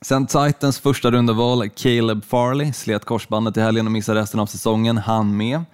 [0.00, 4.98] Sen Titans första rundaval, Caleb Farley, slet korsbandet i helgen och missar resten av säsongen,
[4.98, 5.64] han med.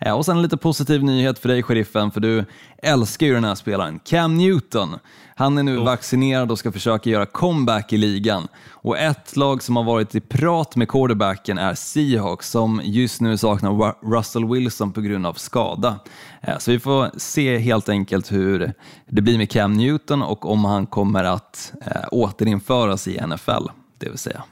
[0.00, 2.44] Eh, Och sen en lite positiv nyhet för dig, sheriffen, för du
[2.82, 3.98] älskar ju den här spelaren.
[4.04, 4.96] Cam Newton,
[5.36, 8.48] han är nu vaccinerad och ska försöka göra comeback i ligan.
[8.70, 13.36] Och ett lag som har varit i prat med quarterbacken är Seahawks, som just nu
[13.36, 15.98] saknar Ru- Russell Wilson på grund av skada.
[16.42, 18.72] Eh, Så vi får se helt enkelt hur
[19.08, 23.66] det blir med Cam Newton och om han kommer att eh, återinföras i NFL,
[23.98, 24.42] det vill säga.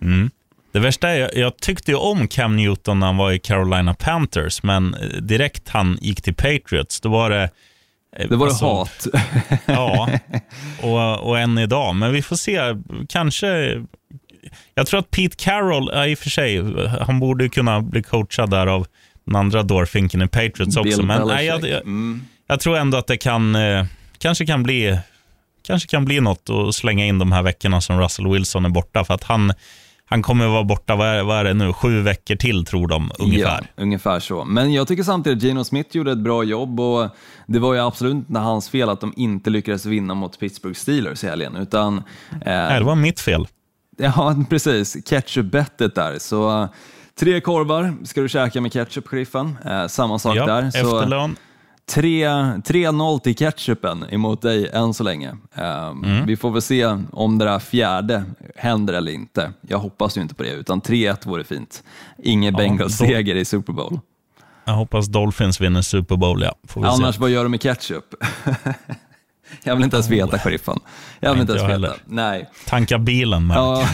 [0.75, 3.95] Det värsta är, jag, jag tyckte ju om Cam Newton när han var i Carolina
[3.95, 7.43] Panthers, men eh, direkt han gick till Patriots, då var det...
[8.17, 9.07] eh, Det var det alltså, hat.
[9.67, 10.09] Ja,
[10.83, 11.95] och, och än idag.
[11.97, 12.61] Men vi får se.
[13.09, 13.83] Kanske...
[14.75, 16.63] Jag tror att Pete Carroll, ja, i och för sig,
[17.01, 18.87] han borde kunna bli coachad där av
[19.27, 20.83] den andra dårfinken i Patriots också.
[20.83, 22.25] Bill Men nej, jag, jag, Mm.
[22.47, 23.85] jag tror ändå att det kan, eh,
[24.19, 24.99] kanske kan bli
[25.67, 29.05] kanske kan bli något att slänga in de här veckorna som Russell Wilson är borta.
[29.05, 29.53] För att han,
[30.07, 33.11] han kommer vara borta, vad är, vad är det nu, sju veckor till tror de
[33.19, 33.61] ungefär.
[33.77, 34.45] Ja, ungefär så.
[34.45, 37.09] Men jag tycker samtidigt att Geno Smith gjorde ett bra jobb och
[37.47, 41.25] det var ju absolut inte hans fel att de inte lyckades vinna mot Pittsburgh Steelers
[41.25, 41.57] i helgen.
[41.57, 42.03] Utan,
[42.45, 43.47] Nej, eh, det var mitt fel.
[43.99, 44.97] ja, precis.
[45.05, 46.19] Ketchup-bettet där.
[46.19, 46.69] Så eh,
[47.19, 49.59] tre korvar ska du käka med ketchup, sheriffen.
[49.65, 50.71] Eh, samma sak Ja, där.
[50.71, 51.37] Så, efterlön.
[51.91, 52.27] Tre-
[52.65, 55.37] 3-0 till ketchupen emot dig än så länge.
[55.55, 56.27] Eh, Mm.
[56.27, 58.25] Vi får väl se om det där fjärde
[58.57, 59.53] händer eller inte.
[59.69, 61.83] Jag hoppas ju inte på det, utan 3-1 vore fint.
[62.23, 64.01] Ingen Bengals-seger i Super Bowl.
[64.65, 66.55] Jag hoppas Dolphins vinner Super Bowl, ja.
[66.75, 67.21] Annars, se.
[67.21, 68.05] vad gör du med ketchup?
[69.65, 70.79] jag vill inte ens veta, sheriffen.
[71.21, 71.73] Jag vill Nej, inte ens veta.
[71.73, 71.93] heller.
[72.07, 72.51] Nej.
[72.67, 73.51] Tanka bilen.
[73.51, 73.89] Ja.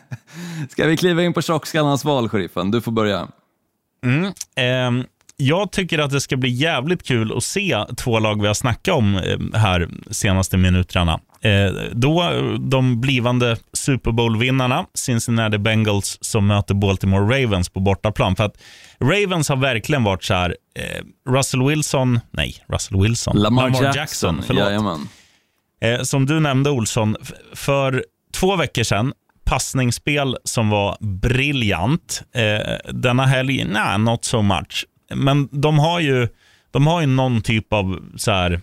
[0.70, 2.70] Ska vi kliva in på tjockskallarnas val, sheriffen?
[2.70, 3.28] Du får börja.
[4.56, 5.04] Ehm,
[5.36, 8.94] jag tycker att det ska bli jävligt kul att se två lag vi har snackat
[8.94, 11.20] om eh, här senaste minuterna.
[11.40, 18.36] Eh, då de blivande Super Bowl-vinnarna, Cincinnati Bengals, som möter Baltimore Ravens på bortaplan.
[18.36, 18.56] För att
[19.00, 24.42] Ravens har verkligen varit så här, eh, Russell Wilson, nej, Russell Wilson, Lamar, Jackson.
[24.46, 24.64] förlåt.
[24.64, 25.08] Jajamän.
[25.80, 27.16] Eh, som du nämnde Olsson,
[27.54, 29.12] för två veckor sedan,
[29.44, 32.22] passningsspel som var briljant.
[32.34, 34.86] Eh, denna helg, nej, not so much.
[35.14, 36.28] Men de har ju,
[36.70, 38.60] de har ju någon typ av så här,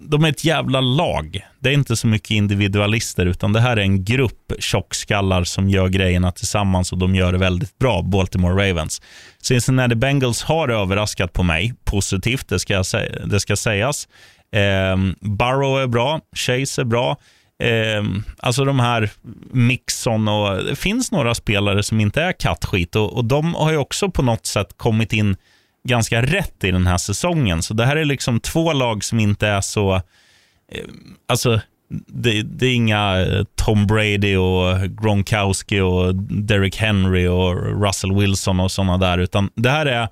[0.00, 1.46] de är ett jävla lag.
[1.60, 5.88] Det är inte så mycket individualister, utan det här är en grupp tjockskallar som gör
[5.88, 9.02] grejerna tillsammans och de gör det väldigt bra, Baltimore Ravens.
[9.42, 14.08] Cincinnati Bengals har överraskat på mig positivt, det ska, jag sä- det ska sägas.
[14.52, 17.16] Eh, Burrow är bra, Chase är bra.
[17.62, 18.04] Eh,
[18.38, 19.10] alltså de här
[19.52, 23.76] Mixon och det finns några spelare som inte är kattskit och, och de har ju
[23.76, 25.36] också på något sätt kommit in
[25.84, 27.62] ganska rätt i den här säsongen.
[27.62, 29.94] Så det här är liksom två lag som inte är så...
[29.94, 30.00] Eh,
[31.28, 31.60] alltså,
[32.06, 38.60] det, det, är inga eh, Tom Brady och Gronkowski och Derek Henry och Russell Wilson
[38.60, 40.08] och sådana där, utan det här är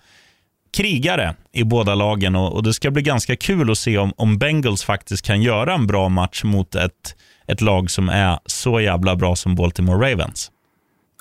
[0.76, 4.38] krigare i båda lagen och, och, det ska bli ganska kul att se om, om
[4.38, 9.16] Bengals faktiskt kan göra en bra match mot ett, ett lag som är så jävla
[9.16, 10.50] bra som Baltimore Ravens.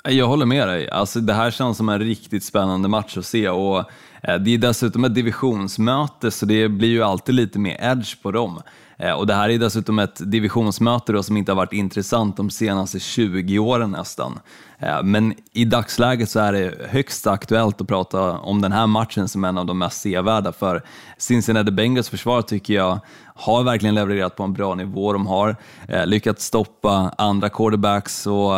[0.08, 0.90] Jag håller med dig.
[0.90, 3.48] Alltså, det här känns som en riktigt spännande match att se.
[3.48, 3.78] Och
[4.22, 8.32] eh, Det är dessutom ett divisionsmöte, så det blir ju alltid lite mer edge på
[8.32, 8.62] dem.
[8.98, 12.50] Eh, och Det här är dessutom ett divisionsmöte då, som inte har varit intressant de
[12.50, 14.38] senaste 20 åren nästan.
[14.78, 19.28] Eh, men i dagsläget så är det högst aktuellt att prata om den här matchen
[19.28, 20.82] som en av de mest sevärda, för
[21.18, 23.00] Cincinnati Bengals försvar tycker jag
[23.36, 25.12] har verkligen levererat på en bra nivå.
[25.12, 25.56] De har
[25.88, 28.52] eh, lyckats stoppa andra quarterbacks och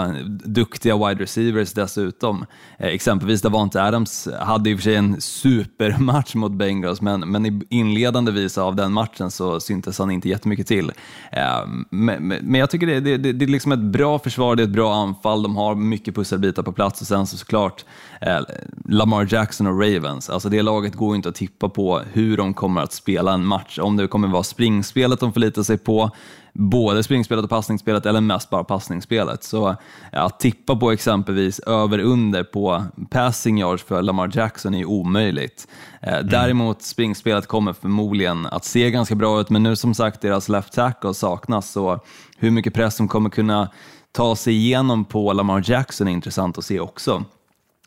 [0.45, 2.45] duktiga wide receivers dessutom.
[2.79, 7.47] Eh, exempelvis Davante Adams hade i och för sig en supermatch mot Bengals, men, men
[7.47, 10.93] i inledande visa av den matchen så syntes han inte jättemycket till.
[11.33, 14.63] Eh, men, men, jag tycker det, det, det, det är liksom ett bra försvar, det
[14.63, 17.85] är ett bra anfall, de har mycket pusselbitar på plats och sen så såklart
[18.21, 18.39] eh,
[18.85, 20.31] Lamar Jackson och Ravens.
[20.31, 23.79] Alltså det laget går inte att tippa på hur de kommer att spela en match,
[23.79, 26.11] om det kommer vara springspelet de förlitar sig på,
[26.53, 29.45] både springspelet och passningsspelet eller mest bara passningsspelet.
[29.45, 29.77] Så
[30.13, 35.69] att tippa på exempelvis över-under på passing yards för Lamar Jackson är omöjligt.
[36.03, 36.29] Eh, mm.
[36.29, 40.73] Däremot springspelet kommer förmodligen att se ganska bra ut, men nu som sagt deras left
[40.73, 42.01] tackle saknas, så
[42.39, 43.71] hur mycket press som kommer kunna
[44.13, 47.25] ta sig igenom på Lamar Jackson är intressant att se också.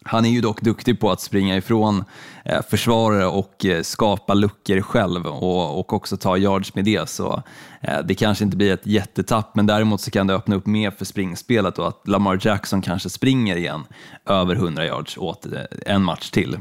[0.05, 2.03] Han är ju dock duktig på att springa ifrån
[2.45, 7.09] eh, försvarare och eh, skapa luckor själv och, och också ta yards med det.
[7.09, 7.43] Så
[7.81, 10.91] eh, det kanske inte blir ett jättetapp, men däremot så kan det öppna upp mer
[10.91, 13.83] för springspelet och att Lamar Jackson kanske springer igen
[14.25, 15.45] över 100 yards åt
[15.85, 16.57] en match till.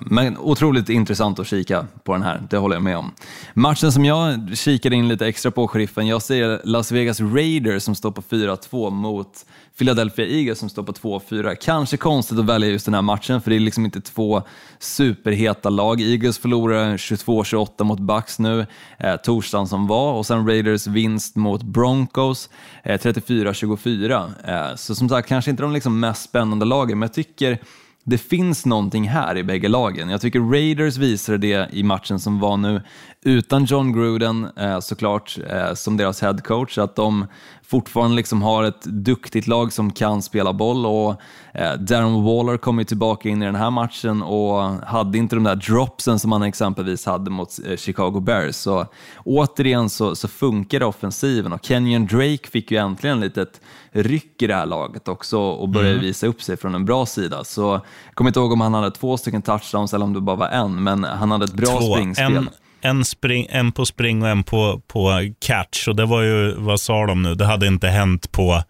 [0.00, 3.12] Men otroligt intressant att kika på den här, det håller jag med om.
[3.54, 7.94] Matchen som jag kikade in lite extra på, sheriffen, jag ser Las Vegas Raiders som
[7.94, 9.44] står på 4-2 mot
[9.78, 11.54] Philadelphia Eagles som står på 2-4.
[11.54, 14.42] Kanske konstigt att välja just den här matchen, för det är liksom inte två
[14.78, 16.00] superheta lag.
[16.00, 18.66] Eagles förlorar 22-28 mot Bucks nu,
[18.98, 22.50] eh, torsdagen som var, och sen Raiders vinst mot Broncos
[22.82, 24.30] eh, 34-24.
[24.44, 27.58] Eh, så som sagt, kanske inte de liksom mest spännande lagen, men jag tycker
[28.04, 30.08] det finns någonting här i bägge lagen.
[30.08, 32.82] Jag tycker Raiders visade det i matchen som var nu
[33.28, 37.26] utan John Gruden eh, såklart eh, som deras head coach, att de
[37.62, 41.20] fortfarande liksom har ett duktigt lag som kan spela boll och
[41.54, 45.44] eh, Darren Waller kom ju tillbaka in i den här matchen och hade inte de
[45.44, 48.56] där dropsen som han exempelvis hade mot Chicago Bears.
[48.56, 48.86] Så
[49.24, 53.60] återigen så, så funkar offensiven och Kenyon Drake fick ju äntligen lite ett
[53.90, 56.04] ryck i det här laget också och började mm.
[56.04, 57.44] visa upp sig från en bra sida.
[57.44, 60.36] Så jag kommer inte ihåg om han hade två stycken touchdowns eller om det bara
[60.36, 61.94] var en, men han hade ett bra två.
[61.94, 62.36] springspel.
[62.36, 62.48] En
[62.80, 65.88] en, spring, en på spring och en på, på catch.
[65.88, 68.62] Och det var ju, vad sa de nu, det hade inte hänt på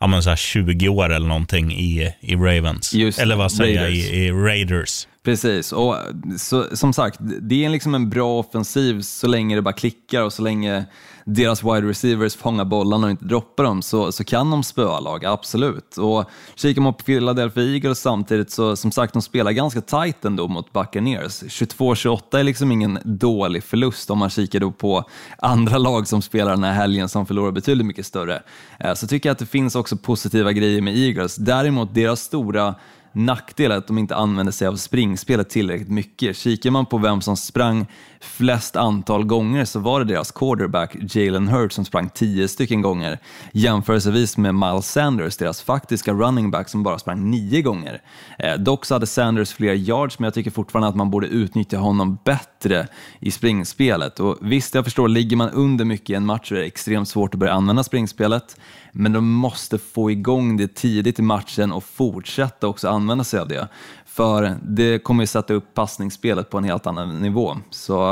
[0.00, 2.94] ja, men så 20 år eller någonting i, i Ravens.
[2.94, 5.06] Just eller vad säger jag, i, i Raiders.
[5.28, 5.96] Precis, och
[6.38, 10.32] så, som sagt, det är liksom en bra offensiv så länge det bara klickar och
[10.32, 10.84] så länge
[11.24, 15.24] deras wide receivers fångar bollarna och inte droppar dem så, så kan de spöa lag,
[15.24, 15.96] absolut.
[15.96, 20.48] Och kikar man på Philadelphia Eagles samtidigt så som sagt, de spelar ganska tight ändå
[20.48, 21.42] mot Buccaneers.
[21.42, 25.04] 22-28 är liksom ingen dålig förlust om man kikar då på
[25.38, 28.42] andra lag som spelar den här helgen som förlorar betydligt mycket större.
[28.80, 31.36] Eh, så tycker jag att det finns också positiva grejer med Eagles.
[31.36, 32.74] Däremot deras stora
[33.12, 36.36] nackdel att de inte använde sig av springspelet tillräckligt mycket.
[36.36, 37.86] Kikar man på vem som sprang
[38.20, 43.18] flest antal gånger så var det deras quarterback Jalen Hurts som sprang tio stycken gånger
[43.52, 48.02] jämförelsevis med Miles Sanders, deras faktiska running back som bara sprang nio gånger.
[48.38, 51.78] Eh, dock så hade Sanders fler yards men jag tycker fortfarande att man borde utnyttja
[51.78, 52.86] honom bättre
[53.20, 54.20] i springspelet.
[54.20, 57.08] Och visst, jag förstår, ligger man under mycket i en match så är det extremt
[57.08, 58.56] svårt att börja använda springspelet
[58.92, 63.48] men de måste få igång det tidigt i matchen och fortsätta också använda sig av
[63.48, 63.68] det.
[64.06, 67.56] För det kommer ju sätta upp passningsspelet på en helt annan nivå.
[67.70, 68.07] Så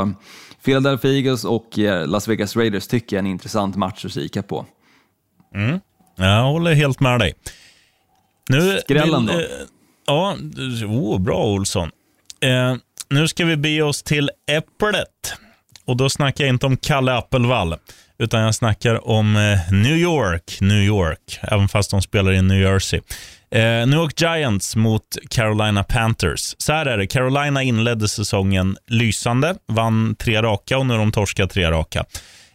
[0.65, 4.43] Philadelphia Eagles och eh, Las Vegas Raiders tycker jag är en intressant match att kika
[4.43, 4.67] på.
[5.55, 5.81] Mm.
[6.17, 7.35] Jag håller helt med dig.
[8.49, 9.33] Nu Skrällen då?
[9.33, 9.47] Eh,
[10.07, 10.37] ja,
[10.87, 11.91] oh, bra Olsson.
[12.41, 12.77] Eh,
[13.09, 15.35] nu ska vi be oss till Äpplet.
[15.85, 17.77] Och då snackar jag inte om Kalle Appelvall,
[18.19, 22.61] utan jag snackar om eh, New York, New York, även fast de spelar i New
[22.61, 23.01] Jersey.
[23.51, 26.55] Eh, New York Giants mot Carolina Panthers.
[26.59, 31.13] Så här är det, Carolina inledde säsongen lysande, vann tre raka och nu har de
[31.13, 32.05] torskat tre raka.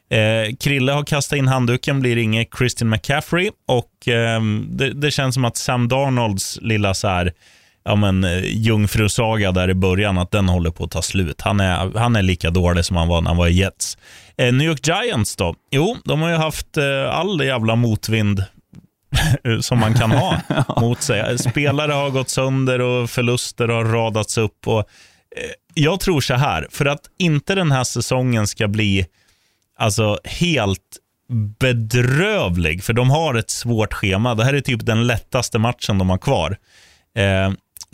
[0.09, 5.33] Eh, Krille har kastat in handduken, blir inget Christian McCaffrey och eh, det, det, känns
[5.33, 7.33] som att Sam Darnolds lilla så här
[7.83, 11.41] ja, men, eh, jungfrusaga där i början, att den håller på att ta slut.
[11.41, 13.97] Han är, han är lika dålig som han var när han var i Jets.
[14.37, 15.55] Eh, New York Giants då?
[15.71, 18.43] Jo, de har ju haft eh, all jävla motvind
[19.61, 20.41] som man kan ha
[20.81, 21.39] mot sig.
[21.39, 24.67] Spelare har gått sönder och förluster har radats upp.
[24.67, 24.83] Och, eh,
[25.73, 29.05] jag tror så här, för att inte den här säsongen ska bli
[29.77, 30.97] alltså helt
[31.59, 34.35] bedrövlig, för de har ett svårt schema.
[34.35, 36.57] Det här är typ den lättaste matchen de har kvar.
[37.17, 37.51] Eh,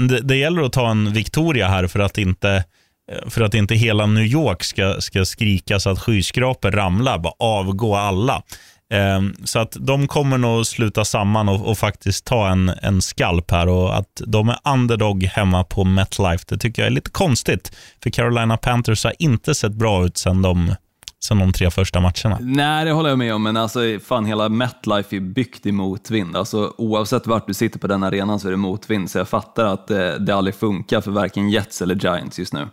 [0.07, 2.63] det, det, gäller att ta en Victoria här för att inte
[3.27, 7.95] för att inte hela New York ska, ska skrika så att skyskrapor ramlar, bara avgå
[7.95, 8.43] alla.
[8.89, 13.51] Ehm, så att de kommer nog sluta samman och, och, faktiskt ta en, en skalp
[13.51, 17.75] här och att de är underdog hemma på MetLife, det tycker jag är lite konstigt.
[18.03, 20.75] För Carolina Panthers har inte sett bra ut sedan de
[21.23, 22.37] sen de tre första matcherna.
[22.41, 26.35] Nej, det håller jag med om, men alltså, fan hela MetLife är byggt i motvind.
[26.35, 29.65] Alltså, oavsett vart du sitter på den arenan så är det motvind, så jag fattar
[29.65, 32.67] att det, det aldrig funkar för varken Jets eller Giants just nu.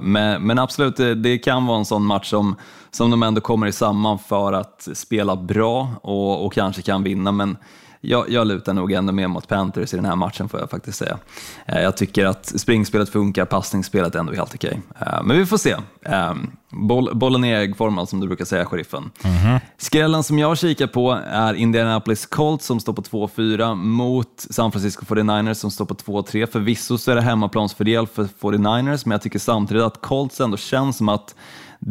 [0.00, 2.56] Men, men absolut, det, det, kan vara en sån match som,
[2.90, 7.56] som de ändå kommer samman för att spela bra och, och kanske kan vinna, men
[8.00, 10.98] jag, jag lutar nog ändå mer mot Panthers i den här matchen får jag faktiskt
[10.98, 11.18] säga.
[11.66, 14.80] Eh, jag tycker att springspelet funkar, passningsspelet är ändå helt okej.
[15.00, 15.76] Eh, men vi får se.
[16.02, 16.34] Eh,
[16.70, 19.10] boll, bollen är äggformad som du brukar säga, sheriffen.
[19.24, 19.60] Mm -hmm.
[19.78, 25.04] Skrällen som jag kikar på är Indianapolis Colts som står på 2-4 mot San Francisco
[25.04, 26.46] 49ers som står på 2-3.
[26.46, 30.96] Förvisso så är det hemmaplansfördel för 49ers, men jag tycker samtidigt att Colts ändå känns
[30.96, 31.34] som att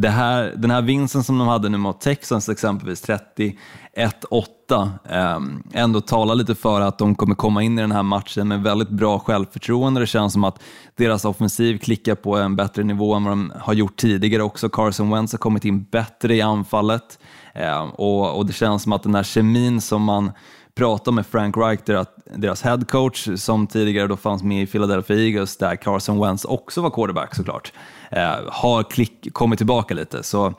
[0.07, 3.09] här, den här vinsten som de hade nu mot Texans exempelvis,
[3.95, 8.03] 31-8, 8 ehm, ändå talar lite för att de kommer komma in i den här
[8.03, 9.99] matchen med väldigt bra självförtroende.
[9.99, 10.62] Det känns som att
[10.95, 14.69] deras offensiv klickar på en bättre nivå än vad de har gjort tidigare också.
[14.69, 17.19] Carson Wentz har kommit in bättre i anfallet
[17.53, 20.32] ehm, och, och det känns som att den här kemin som man
[20.75, 21.79] pratar med Frank Reich,
[22.36, 26.82] deras, head coach, som tidigare då fanns med i Philadelphia Eagles, där Carson Wentz också
[26.82, 27.73] var quarterback såklart,
[28.12, 30.23] eh, har klick, kommit tillbaka lite.
[30.23, 30.53] Så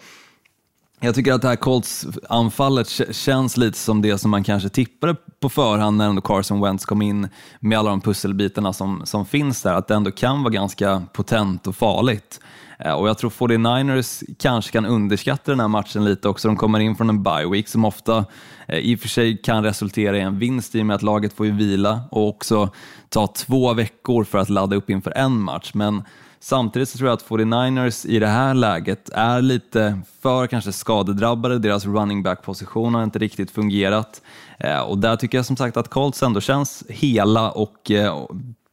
[1.01, 5.49] jag tycker att det här Colts-anfallet känns lite som det som man kanske tippade på
[5.49, 7.29] förhand när ändå Carson Wentz kom in
[7.61, 11.67] med alla de pusselbitarna som, som finns där, att det ändå kan vara ganska potent
[11.67, 12.41] och farligt.
[12.79, 16.49] Eh, och jag tror 49ers kanske kan underskatta den här matchen lite också.
[16.49, 18.25] De kommer in från en bye week som ofta
[18.69, 21.33] eh, i och för sig kan resultera i en vinst i och med att laget
[21.33, 22.71] får ju vila och också
[23.09, 25.71] ta två veckor för att ladda upp inför en match.
[25.75, 26.03] Men
[26.43, 31.59] Samtidigt så tror jag att 49ers i det här läget är lite för kanske skadedrabbade.
[31.59, 34.23] Deras running back-position har inte riktigt fungerat.
[34.59, 37.91] Eh, och där tycker jag som sagt att Colts ändå känns hela och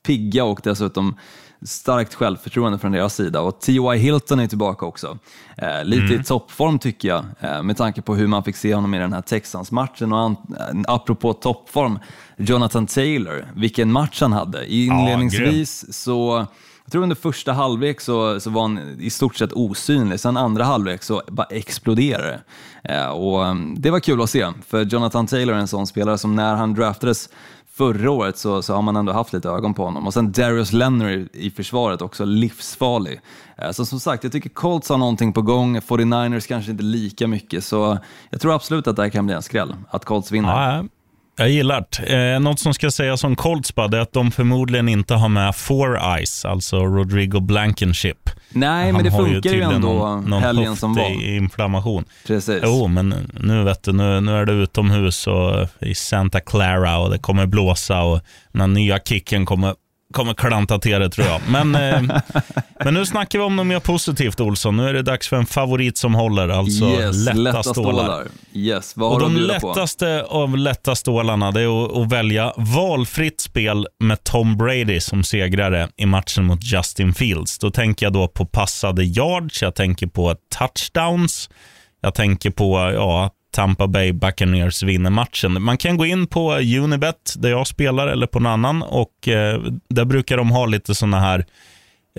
[0.06, 1.16] pigga och dessutom
[1.62, 3.98] starkt självförtroende från deras sida och T.Y.
[3.98, 5.18] Hilton är tillbaka också.
[5.58, 6.22] Eh, lite mm.
[6.22, 9.14] i toppform tycker jag, eh, med tanke på hur man fick se honom i den
[9.14, 10.14] här Texans-matchen.
[10.14, 12.00] Och an, eh, apropå toppform,
[12.38, 14.74] Jonathan Taylor, vilken match han hade.
[14.74, 16.48] Inledningsvis ja, så
[16.88, 20.64] jag tror under första halvlek så, så var han i stort sett osynlig, sen andra
[20.64, 22.40] halvlek så bara exploderade
[22.84, 22.94] det.
[22.94, 26.18] Eh, och mm, det var kul att se, för Jonathan Taylor är en sån spelare
[26.18, 27.30] som när han draftades
[27.74, 30.08] förra året så, så har man ändå haft lite ögon på honom.
[30.08, 33.22] Och sen Darius Leonard i försvaret också, livsfarlig.
[33.58, 37.28] Eh, så som sagt, jag tycker Colts har någonting på gång, 49ers kanske inte lika
[37.28, 37.98] mycket, så
[38.30, 40.50] jag tror absolut att det här kan bli en skräll, att Colts vinner.
[40.50, 40.86] Ja,
[41.38, 42.34] jag gillar det.
[42.34, 46.00] Eh, något som ska sägas om Colts är att de förmodligen inte har med Four
[46.16, 48.30] Eyes, alltså Rodrigo Blankenship.
[48.50, 51.24] Nej, Han men det funkar ju, ju ändå någon, någon helgen som var.
[51.24, 52.06] inflammation.
[52.28, 52.62] Precis.
[52.64, 57.10] Jo, men nu vet du, nu, nu är det utomhus och i Santa Clara och
[57.10, 58.22] det kommer blåsa och
[58.52, 59.76] den nya kicken kommer
[60.14, 61.42] kommer klanta till det tror jag.
[61.50, 62.02] Men, eh,
[62.84, 64.78] men nu snackar vi om något mer positivt Olsson.
[64.78, 68.04] Nu är det dags för en favorit som håller, alltså yes, lätta, lätta stålar.
[68.04, 68.28] stålar.
[68.54, 70.36] Yes, vad och de lättaste på?
[70.36, 75.90] av lätta stålarna det är att, att, välja valfritt spel med Tom Brady som segrare
[75.98, 77.60] i matchen mot Justin Fields.
[77.60, 81.50] Då tänker jag då på passade yards, jag tänker på touchdowns,
[82.02, 85.62] jag tänker på ja, Tampa Bay Buccaneers vinner matchen.
[85.64, 89.62] Man kan gå in på Unibet där jag spelar eller på någon annan och eh,
[89.90, 91.46] där brukar de ha lite sådana här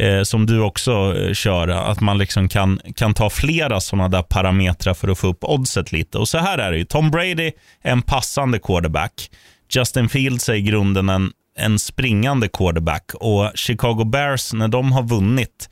[0.01, 4.23] eh, som du också eh, kör, att man liksom kan, kan ta flera sådana där
[4.23, 6.19] parametrar för att få upp oddset lite.
[6.19, 6.85] Och så här är det ju.
[6.85, 9.31] Tom Brady är en passande quarterback.
[9.71, 15.03] Justin Fields är i grunden en, en springande quarterback och Chicago Bears, när de har
[15.03, 15.69] vunnit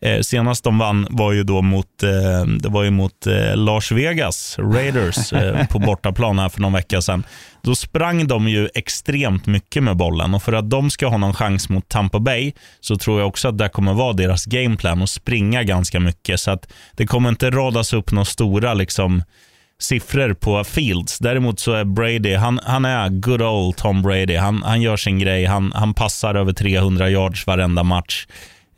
[0.00, 3.92] Eh, senast de vann var ju då mot, eh, det var ju mot eh, Las
[3.92, 7.24] Vegas Raiders eh, på bortaplan här för någon vecka sedan.
[7.62, 11.34] Då sprang de ju extremt mycket med bollen och för att de ska ha någon
[11.34, 15.10] chans mot Tampa Bay så tror jag också att det kommer vara deras gameplan att
[15.10, 16.40] springa ganska mycket.
[16.40, 19.22] Så att det kommer inte radas upp några stora liksom,
[19.80, 21.18] siffror på Fields.
[21.18, 24.36] Däremot så är Brady, han, han är good old Tom Brady.
[24.36, 25.44] Han, han gör sin grej.
[25.44, 28.26] Han, han passar över 300 yards varenda match.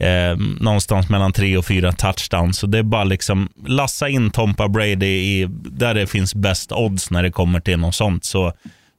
[0.00, 2.58] Eh, någonstans mellan tre och fyra touchdowns.
[2.58, 7.10] Så det är bara liksom lassa in Tompa Brady i, där det finns bäst odds
[7.10, 8.24] när det kommer till något sånt.
[8.24, 8.52] Så,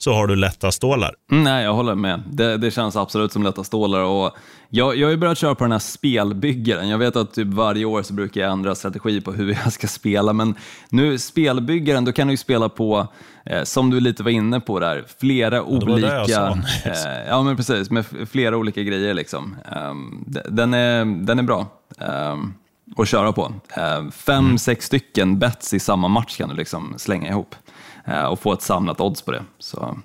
[0.04, 1.16] så har du lätta stålar.
[1.30, 2.24] Nej, jag håller med.
[2.32, 4.00] Det, det känns absolut som lätta stålar.
[4.00, 4.32] Och
[4.70, 6.90] jag, jag har ju börjat köra på den här spelbyggaren.
[6.90, 9.88] Jag vet att typ varje år så brukar jag ändra strategi på hur jag ska
[9.88, 10.56] spela, men
[10.90, 13.08] nu spelbyggaren, då kan du ju spela på,
[13.46, 16.08] eh, som du lite var inne på där, flera olika...
[16.86, 19.56] eh, ja, men precis, med flera olika grejer liksom.
[19.92, 21.68] Um, den, är, den är bra.
[22.32, 22.54] Um,
[22.98, 23.54] att köra på.
[23.78, 24.58] Eh, fem, Mm.
[24.58, 27.56] sex stycken bets i samma match kan du liksom slänga ihop
[28.30, 29.44] och få ett samlat odds på det.
[29.60, 29.98] Så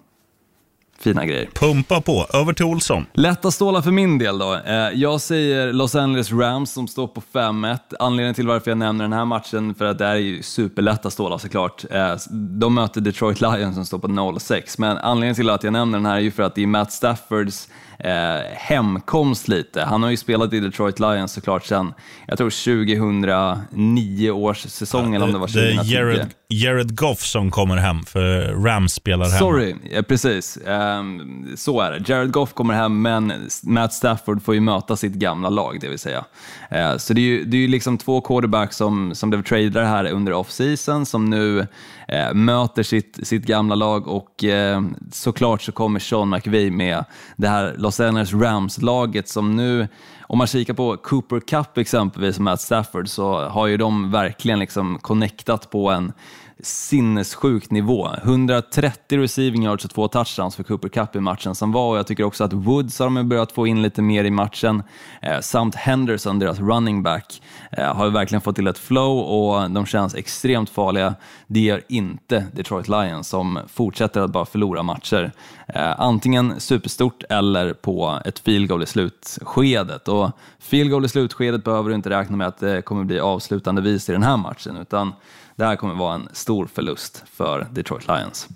[0.99, 1.49] fina grejer.
[1.55, 2.27] Pumpa på.
[2.33, 3.07] Över till Olsson.
[3.13, 4.55] Lätta stålar för min del då.
[4.55, 7.79] Eh, Jag säger Los Angeles Rams som står på 5-1.
[7.99, 11.39] Anledningen till varför jag nämner den här matchen, för att det är ju superlätta stålar
[11.39, 11.85] såklart.
[11.91, 15.99] Eh, De möter Detroit Lions som står på 0-6, men anledningen till att jag nämner
[15.99, 17.69] den här är ju för att det är Matt Staffords
[17.99, 19.83] eh, hemkomst lite.
[19.83, 21.95] Han har ju spelat i Detroit Lions såklart sedan,
[22.27, 25.95] jag tror 2009 års säsong eller om det var Det är 2010.
[25.95, 29.39] Jared, Jared Goff som kommer hem, för Rams spelar hem.
[29.39, 30.59] Sorry, ja, precis.
[30.67, 32.09] Ehm, så är det.
[32.09, 33.33] Jared Goff kommer hem, men
[33.63, 36.25] Matt Stafford får ju möta sitt gamla lag, det vill säga.
[36.71, 39.87] Eh, så det är ju, det är ju liksom två quarterbacks som, som blev tradade
[39.87, 41.67] här under off-season, som nu
[42.09, 44.83] eh, möter sitt, sitt gamla lag och eh,
[45.13, 47.05] såklart så kommer Sean McVay med
[47.37, 49.89] det här Los Angeles Rams-laget som nu
[50.29, 54.59] om man kikar på Cooper Cup exempelvis, som är Stafford, så har ju de verkligen
[54.59, 56.13] liksom connectat på en
[56.61, 58.11] sinnessjuk nivå.
[58.23, 62.07] 130 receiving yards och två touchdowns för Cooper Cup i matchen som var och jag
[62.07, 64.83] tycker också att Woods har de börjat få in lite mer i matchen
[65.23, 67.43] eh, samt Henderson, deras running back,
[67.73, 71.15] eh, har ju verkligen fått till ett flow och de känns extremt farliga.
[71.47, 75.33] Det gör inte Detroit Lions som fortsätter att bara förlora matcher.
[75.69, 80.09] Eh, antingen superstort eller på ett field goal i slutskedet.
[80.09, 83.83] Och field goal i slutskedet behöver du inte räkna med att det kommer bli avslutande
[83.83, 85.13] vis i den här matchen utan
[85.57, 88.49] det här kommer vara en stor förlust för Detroit Lions.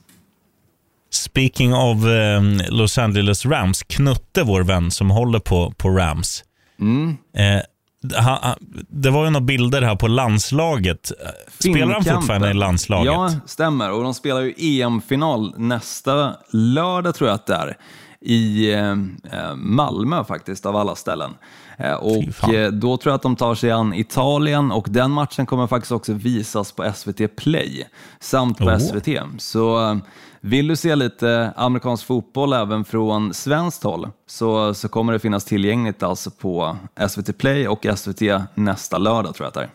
[1.10, 6.44] Speaking of eh, Los Angeles Rams, Knutte, vår vän som håller på, på Rams.
[6.80, 7.16] Mm.
[7.36, 7.60] Eh,
[8.16, 11.12] han, han- det var ju några bilder här på landslaget.
[11.58, 13.12] Spelar han fortfarande i landslaget?
[13.12, 13.90] Ja, stämmer.
[13.90, 17.76] Och de spelar ju EM-final nästa lördag, tror jag att det är,
[18.20, 21.30] i eh, Malmö faktiskt, av alla ställen.
[21.80, 25.46] Eh, och eh, då tror jag att de tar sig an Italien och den matchen
[25.46, 27.86] kommer faktiskt också visas på SVT Play
[28.20, 28.78] samt på Oh.
[28.78, 29.08] SVT.
[29.38, 29.96] Så eh,
[30.40, 35.44] vill du se lite amerikansk fotboll även från svenskt håll så, så kommer det finnas
[35.44, 36.76] tillgängligt alltså på
[37.08, 38.20] SVT Play och SVT
[38.54, 39.70] nästa lördag tror jag att det är.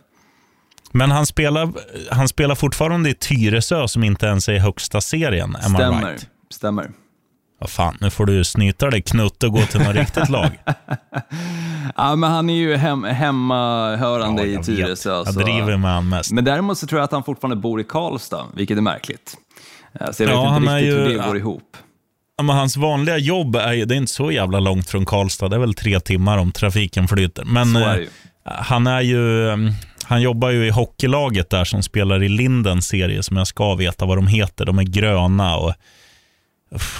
[0.91, 1.73] Men han spelar,
[2.11, 5.55] han spelar fortfarande i Tyresö som inte ens är i högsta serien.
[5.55, 6.11] Am Stämmer.
[6.11, 6.27] right?
[6.49, 6.91] Stämmer.
[7.59, 10.49] Vad fan, nu får du snyta dig Knutte och gå till något riktigt lag.
[11.97, 14.63] Ja, men han är ju hem, hemmahörande Ja, i.
[14.63, 15.09] Tyresö.
[15.25, 16.31] Jag driver med han mest.
[16.31, 19.37] Men däremot så tror jag att han fortfarande bor i Karlstad, vilket är märkligt.
[19.99, 21.77] Eh, Så jag vet Ja, inte riktigt ju- hur det går ihop.
[22.37, 25.49] Ja, men hans vanliga jobb är ju, det är inte så jävla långt från Karlstad.
[25.49, 27.43] Det är väl tre timmar om trafiken flyter.
[27.45, 28.07] Men är eh,
[28.43, 29.57] han är ju, eh,
[30.03, 34.05] han jobbar ju i hockeylaget där som spelar i Lindens serie som jag ska veta
[34.05, 34.65] vad de heter.
[34.65, 35.73] De är gröna och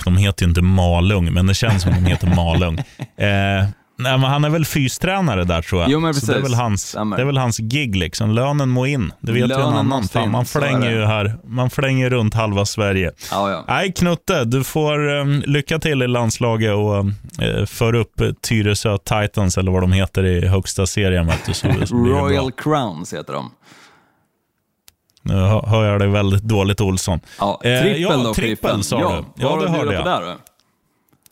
[0.06, 2.78] de heter ju inte Malung, men det känns som de heter Malung.
[3.18, 3.66] Eh,
[3.98, 5.92] nej, men han är väl fystränare där tror jag.
[5.92, 6.52] Jo, men Så det, är precis.
[6.52, 8.30] väl hans, det är väl hans gig liksom.
[8.30, 9.14] Lönen må in.
[9.20, 10.04] Det vet ju en Lönen annan.
[10.04, 11.36] Fan, man flänger ju här.
[11.48, 13.12] Man flänger runt halva Sverige.
[13.32, 13.66] Ja, ja.
[13.68, 17.16] Nej, Knutte, du får um, lycka till i landslaget och um,
[17.68, 21.28] för upp eh, Tyresö Titans, eller vad de heter i högsta serien.
[21.28, 22.52] Vet du, så, Royal.
[22.52, 23.52] Crowns heter de.
[25.26, 25.34] Nu
[25.66, 27.20] hör jag dig väldigt dåligt, Olsson.
[27.40, 29.44] Ja, Eh, trippel ja, då, trippel sa ja, du.
[29.44, 30.06] Ja, det hörde jag.
[30.06, 30.38] där då?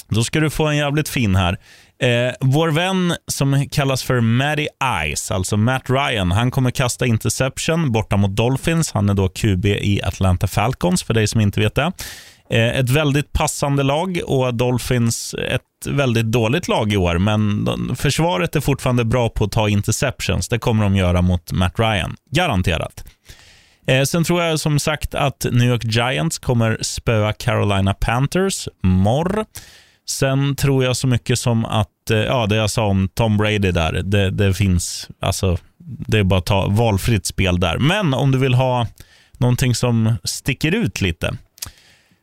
[0.08, 1.58] Då ska du få en jävligt fin här.
[2.00, 4.68] Eh, vår vän som kallas för Matty
[5.16, 8.92] Ice, alltså Matt Ryan, han kommer kasta interception borta mot Dolphins.
[8.92, 11.92] Han är då QB i Atlanta Falcons, för dig som inte vet det.
[12.50, 18.56] Eh, ett väldigt passande lag och Dolphins ett väldigt dåligt lag i år, men försvaret
[18.56, 20.48] är fortfarande bra på att ta interceptions.
[20.50, 23.04] Det kommer de göra mot Matt Ryan, garanterat.
[23.88, 29.46] Eh, sen tror jag som sagt att New York Giants kommer spöa Carolina Panthers, morr.
[30.10, 33.72] Sen tror jag så mycket som att, eh, ja det jag sa om Tom Brady
[33.72, 37.78] där, det, det finns, alltså det är bara att ta valfritt spel där.
[37.78, 38.88] Men om du vill ha
[39.38, 41.38] någonting som sticker ut lite,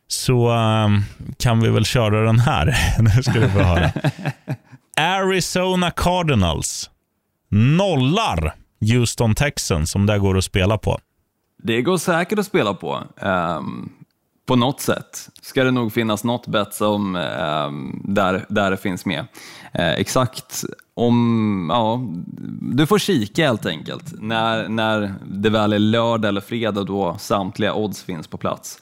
[0.07, 0.89] så eh,
[1.39, 2.75] kan vi väl köra den här.
[2.99, 3.91] nu ska du få höra.
[4.97, 6.89] Arizona Cardinals
[7.49, 10.99] nollar Houston Texans som det går att spela på.
[11.63, 13.03] Det går säkert att spela på.
[13.21, 13.91] Um,
[14.45, 19.05] på något sätt ska det nog finnas något bett som ehm, där, där det finns
[19.05, 19.19] med.
[19.79, 22.01] Uh, exakt om, ja,
[22.61, 27.73] du får kika helt enkelt när, när det väl är lördag eller fredag då samtliga
[27.73, 28.81] odds finns på plats.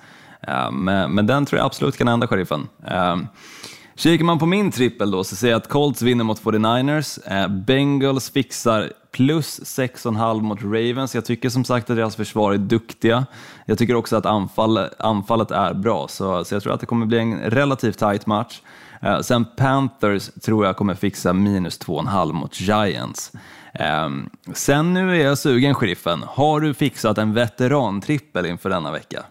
[0.49, 2.67] Uh, men, men den tror jag absolut kan hända, sheriffen.
[2.91, 3.17] Uh,
[3.99, 7.47] Kikar man på min trippel då så ser jag att Colts vinner mot 49ers, eh,
[7.47, 11.15] Bengals fixar plus 6,5 mot Ravens.
[11.15, 13.25] Jag tycker som sagt att deras försvar är duktiga.
[13.65, 17.05] Jag tycker också att anfall, anfallet är bra, så, så jag tror att det kommer
[17.05, 18.61] bli en relativt tight match.
[19.01, 23.31] Eh, sen Panthers tror jag kommer fixa minus 2,5 mot Giants.
[23.73, 24.09] Eh,
[24.53, 26.23] sen nu är jag sugen, sheriffen.
[26.27, 29.23] Har du fixat en veterantrippel inför denna vecka?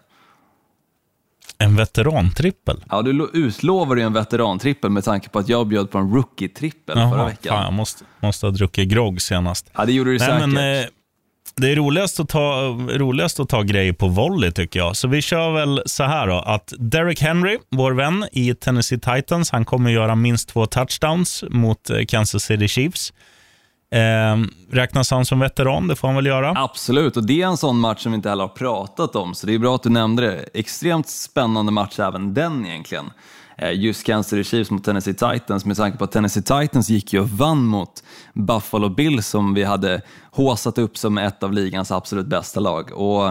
[1.63, 2.83] En veterantrippel?
[2.89, 6.09] Ja, du lo- utlovade ju en veterantrippel med tanke på att jag bjöd på en
[6.15, 7.53] rookie-trippel förra veckan.
[7.55, 9.69] fan, jag måste, måste ha druckit grogg senast.
[9.77, 10.47] Ja, det gjorde du Nej, säkert.
[10.49, 10.85] men, eh,
[11.55, 14.95] det är roligast att, ta, roligast att ta grejer på volley tycker jag.
[14.95, 19.51] Så vi kör väl så här då, att Derrick Henry, vår vän i Tennessee Titans,
[19.51, 23.13] han kommer göra minst två touchdowns mot eh, Kansas City Chiefs.
[23.91, 24.37] Eh,
[24.71, 25.87] räknas han som veteran?
[25.87, 26.53] Det får han väl göra.
[26.55, 29.47] Absolut, och det är en sån match som vi inte heller har pratat om, så
[29.47, 30.45] det är bra att du nämnde det.
[30.53, 33.11] Extremt spännande match även den egentligen.
[33.61, 37.19] Eh, Just Kansas Chiefs mot Tennessee Titans, med tanke på att Tennessee Titans gick ju
[37.19, 38.03] och vann mot
[38.33, 40.01] Buffalo Bills som vi hade
[40.31, 42.91] håsat upp som ett av ligans absolut bästa lag.
[42.93, 43.27] Och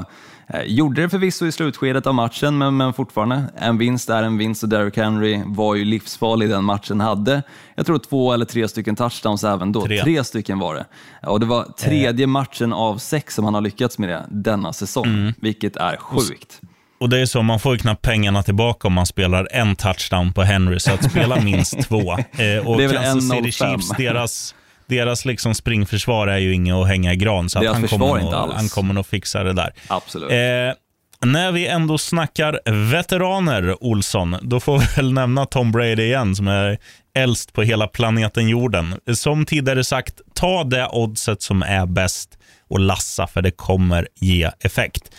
[0.47, 4.39] eh, Gjorde det förvisso i slutskedet av matchen, men, men fortfarande, en vinst är en
[4.39, 7.01] vinst och Derrick Henry var ju livsfarlig i den matchen.
[7.01, 7.43] Hade,
[7.74, 9.87] jag tror två eller tre stycken touchdowns även då.
[9.87, 10.03] Tre.
[10.03, 10.87] tre stycken var det.
[11.29, 15.33] Och det var tredje matchen av sex som han har lyckats med det denna säsong,
[15.41, 16.61] vilket är sjukt.
[17.01, 20.33] Och det är så, man får ju knappt pengarna tillbaka om man spelar en touchdown
[20.33, 22.13] på Henry, så att spela minst två.
[22.13, 23.71] Eh, och Det är väl Kansas City 1,05.
[23.71, 24.55] Chiefs, deras,
[24.87, 28.33] deras liksom springförsvar är ju inget att hänga i gran, så att han, kommer nog,
[28.33, 29.73] han kommer nog fixa det där.
[29.89, 30.31] Absolut.
[30.31, 30.75] Eh,
[31.21, 36.49] när vi ändå snackar veteraner, Olsson, då får vi väl nämna Tom Brady igen, som
[36.49, 36.79] är
[37.15, 38.95] äldst på hela planeten jorden.
[39.15, 42.39] Som tidigare sagt, ta det oddset som är bäst
[42.69, 45.11] och lassa, för det kommer ge effekt.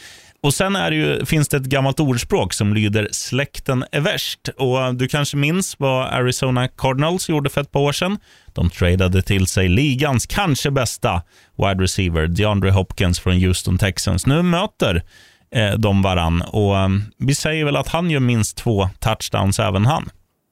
[0.41, 4.49] Och Sen är det ju, finns det ett gammalt ordspråk som lyder släkten är värst.
[4.57, 8.17] Och Du kanske minns vad Arizona Cardinals gjorde för ett par år sedan?
[8.53, 11.21] De tradade till sig ligans kanske bästa
[11.57, 14.25] wide receiver, DeAndre Hopkins från Houston Texans.
[14.25, 15.03] Nu möter
[15.51, 19.85] eh, de varann och eh, vi säger väl att han gör minst två touchdowns även
[19.85, 20.09] han.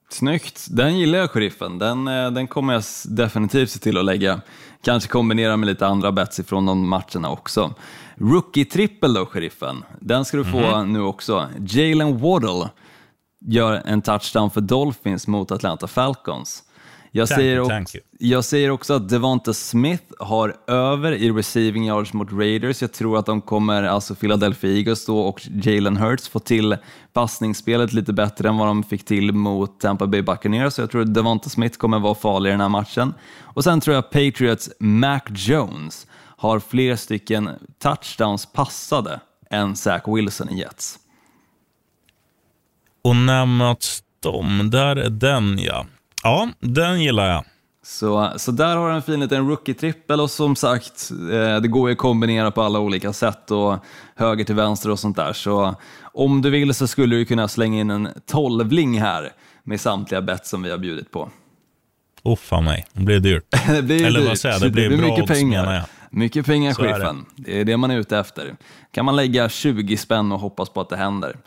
[0.10, 1.80] Snyggt, den gillar jag, sheriffen.
[1.80, 4.42] Den, eh, den kommer jag definitivt se till att lägga.
[4.84, 7.76] Kanske kombinera med lite andra bets ifrån de matcherna också.
[8.20, 9.84] Rookie-trippel då, sheriffen.
[9.99, 11.47] Den ska du få nu också.
[11.59, 12.70] Jalen Waddle
[13.39, 16.63] gör en touchdown för Dolphins mot Atlanta Falcons.
[17.11, 22.13] Jag, Thank säger, också, jag säger också att Devonta Smith har över i receiving yards
[22.13, 22.82] mot Raiders.
[22.82, 26.78] Jag tror att de kommer, alltså Philadelphia Eagles då och Jalen Hurts, få till
[27.13, 30.74] passningsspelet lite bättre än vad de fick till mot Tampa Bay Buccaneers.
[30.74, 33.13] Så jag tror att Devonta Smith kommer vara farlig i den här matchen.
[33.41, 36.07] Och sen tror jag Patriots Mac Jones
[36.38, 39.20] har fler stycken touchdowns passade
[39.50, 41.00] än Zach Wilson i Jets.
[43.04, 44.70] Och när möts de?
[44.70, 45.86] Där är den ja.
[46.24, 47.46] Ja, den gillar jag.
[47.84, 51.90] Så, så där har du en fin liten rookie-trippel och som sagt, eh, det går
[51.90, 53.78] ju att kombinera på alla olika sätt och
[54.16, 55.34] höger till vänster och sånt där.
[55.34, 59.32] Så om du vill så skulle du kunna slänga in en tolvling här
[59.64, 61.30] med samtliga bett som vi har bjudit på.
[62.24, 62.86] Oh, fan mig.
[62.94, 63.44] Det blir dyrt.
[63.68, 64.40] Det blir Eller vad dyrt.
[64.40, 64.62] säger jag?
[64.62, 65.86] Det blir bra mycket odds, pengar.
[66.18, 66.93] Mycket pengar, Så är det.
[66.93, 67.26] chefen.
[67.36, 68.55] Det är det man är ute efter.
[68.91, 71.38] Kan man lägga 20 spänn och hoppas på att det händer.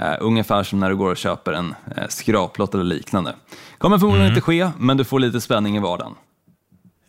[0.00, 1.66] Uh, ungefär som när du går och köper en
[1.98, 3.34] uh, skraplott eller liknande.
[3.78, 4.36] Kommer förmodligen Mm.
[4.36, 6.14] inte ske, men du får lite spänning i vardagen.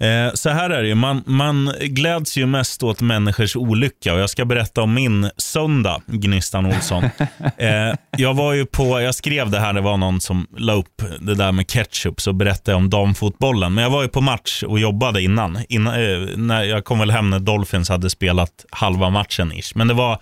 [0.01, 4.19] Eh, så här är det ju, man, man gläds ju mest åt människors olycka och
[4.19, 7.03] jag ska berätta om min söndag, Gnistan Olsson.
[7.57, 11.03] Eh, jag var ju på, jag skrev det här, det var någon som la upp
[11.19, 13.73] det där med ketchup, så berättade jag om damfotbollen.
[13.73, 15.57] Men jag var ju på match och jobbade innan.
[15.69, 19.71] innan eh, när jag kom väl hem när Dolphins hade spelat halva matchen ish.
[19.75, 20.21] Men det var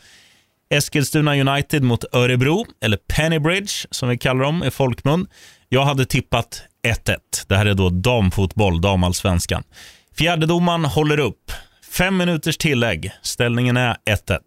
[0.70, 5.28] Eskilstuna United mot Örebro, eller Pennybridge som vi kallar dem i folkmun.
[5.70, 7.18] Jag hade tippat 1-1.
[7.48, 9.64] Det här är då damfotboll, damallsvenskan.
[10.18, 11.52] Fjärdedomaren håller upp.
[11.92, 13.12] Fem minuters tillägg.
[13.22, 14.40] Ställningen är 1-1.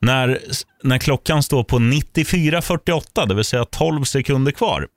[0.00, 0.38] När,
[0.82, 4.88] när klockan står på 94.48, det vill säga 12 sekunder kvar,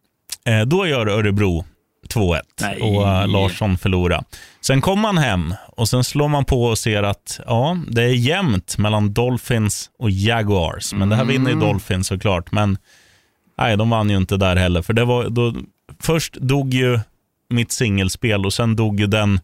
[0.45, 1.66] eh, då gör Örebro
[2.10, 2.82] 2-1 Nej.
[2.82, 4.24] och Larsson förlorar.
[4.62, 8.14] Sen kommer man hem och sen slår man på och ser att ja, det är
[8.14, 10.93] jämnt mellan Dolphins och Jaguars.
[10.93, 12.51] Men det här vinner ju Dolphins såklart.
[12.51, 12.78] Men
[13.58, 14.82] nej, de vann ju inte där heller.
[14.82, 15.54] För det var, då,
[15.99, 16.99] först dog ju
[17.49, 19.39] mitt singelspel och sen dog ju den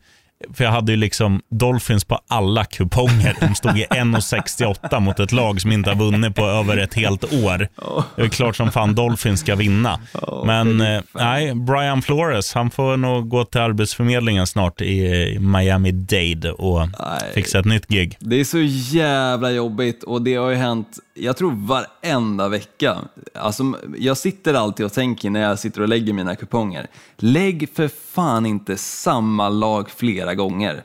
[0.53, 3.37] För jag hade ju liksom Dolphins på alla kuponger.
[3.39, 7.23] De stod i 1,68 mot ett lag som inte har vunnit på över ett helt
[7.23, 7.67] år.
[8.15, 9.99] Det är klart som fan Dolphins ska vinna.
[10.45, 16.79] Men eh, nej, Brian Flores, han får nog gå till Arbetsförmedlingen snart i, Miami-Dade och
[16.79, 17.33] Nej.
[17.33, 18.17] fixa ett nytt gig.
[18.19, 18.59] Det är så
[18.97, 20.87] jävla jobbigt och det har ju hänt,
[21.19, 22.97] jag tror varenda vecka.
[23.33, 27.87] Alltså, jag sitter alltid och tänker när jag sitter och lägger mina kuponger, lägg för
[27.87, 30.83] fan inte samma lag flera gånger.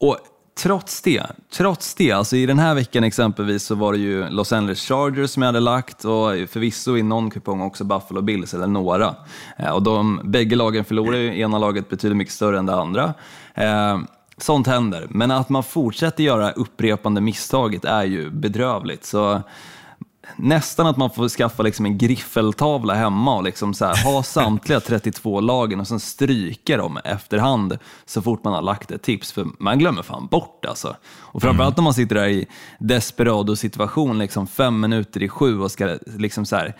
[0.00, 0.18] Och
[0.56, 1.22] trots det,
[1.52, 5.30] trots det, alltså i den här veckan exempelvis så var det ju Los Angeles Chargers
[5.30, 9.14] som jag hade lagt och förvisso i någon kupong också Buffalo Bills eller några.
[9.58, 13.14] Eh, och de, bägge lagen förlorade, ju, ena laget betyder mycket större än det andra.
[13.54, 13.98] Eh,
[14.36, 19.04] Sånt händer, men att man fortsätter göra upprepande misstaget är ju bedrövligt.
[19.04, 19.42] Så
[20.36, 24.80] nästan att man får skaffa liksom en griffeltavla hemma och liksom så här, ha samtliga
[24.80, 29.32] 32 lagen och sen stryka dem efterhand så fort man har lagt ett tips.
[29.32, 30.96] För man glömmer fan bort alltså.
[31.18, 32.46] Och framförallt när man sitter där i
[32.78, 36.76] desperado-situation, liksom fem minuter i sju och ska liksom så här,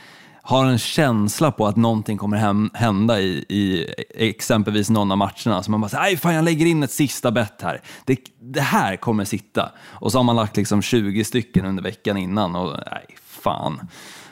[0.47, 3.86] har en känsla på att någonting kommer hem, hända i, i
[4.28, 5.62] exempelvis någon av matcherna.
[5.62, 7.80] Så man bara säger, fan jag lägger in ett sista bett här.
[8.05, 9.72] Det, det här kommer sitta.
[9.86, 13.80] Och så har man lagt liksom 20 stycken under veckan innan och nej, fan.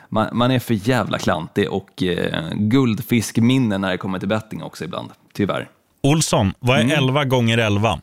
[0.09, 4.83] Man, man är för jävla klantig och eh, guldfiskminne när det kommer till betting också
[4.83, 5.69] ibland, tyvärr.
[6.03, 6.91] Olsson, vad Mm.
[6.91, 7.99] är 11 gånger 11?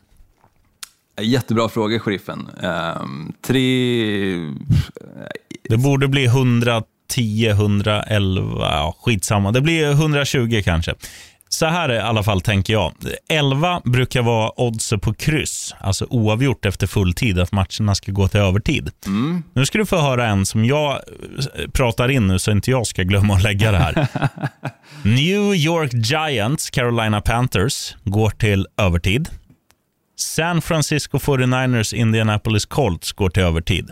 [1.21, 2.47] Jättebra fråga, sheriffen.
[2.63, 3.67] Ehm, tre...
[5.69, 6.27] Det borde bli
[7.17, 9.51] 110, 111, ja, skitsamma.
[9.51, 10.95] Det blir 120 kanske.
[11.49, 12.93] Så här är i alla fall, tänker jag.
[13.29, 18.39] 11 brukar vara oddset på kryss, alltså oavgjort efter fulltid, att matcherna ska gå till
[18.39, 18.91] övertid.
[19.53, 22.87] Nu ska du få höra en som jag eh, pratar in nu, så inte jag
[22.87, 24.07] ska glömma att lägga det här.
[25.03, 29.29] New York Giants, Carolina Panthers, går till övertid.
[30.17, 33.91] San Francisco 49ers, Indianapolis Colts går till övertid.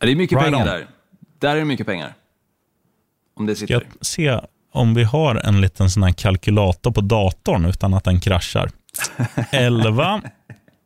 [0.00, 0.66] Det är mycket Right pengar on.
[0.66, 0.86] där.
[1.38, 2.14] Där är det mycket pengar.
[3.36, 3.74] Om det sitter.
[3.74, 4.40] jag se
[4.72, 8.70] om vi har en liten sån här kalkylator på datorn utan att den kraschar.
[9.50, 10.22] 11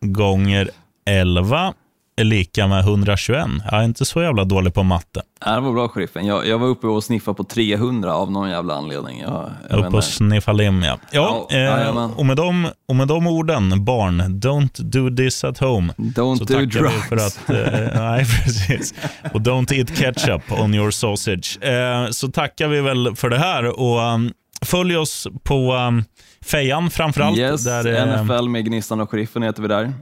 [0.00, 0.70] gånger
[1.04, 1.74] 11
[2.18, 3.46] är lika med 121.
[3.70, 5.22] Jag är inte så jävla dålig på matte.
[5.44, 6.26] Ja, det var bra, sheriffen.
[6.26, 9.20] Jag, jag var uppe och sniffade på 300 av någon jävla anledning.
[9.20, 10.98] Jag, jag Upp menar- och sniffa lim, ja.
[11.10, 15.58] ja Ja, eh, och, med de, och med de orden, barn, don't do this at
[15.58, 15.92] home.
[15.96, 17.08] Don't så do drugs.
[17.08, 17.50] för att...
[17.50, 18.94] Eh, nej, precis.
[19.32, 21.58] Och don't eat ketchup on your sausage.
[21.62, 26.04] Eh, så tackar vi väl för det här och um, följ oss på um,
[26.44, 27.38] Fejan framförallt.
[27.38, 29.92] Yes, där, eh, NFL med Gnistan och Sheriffen heter vi där.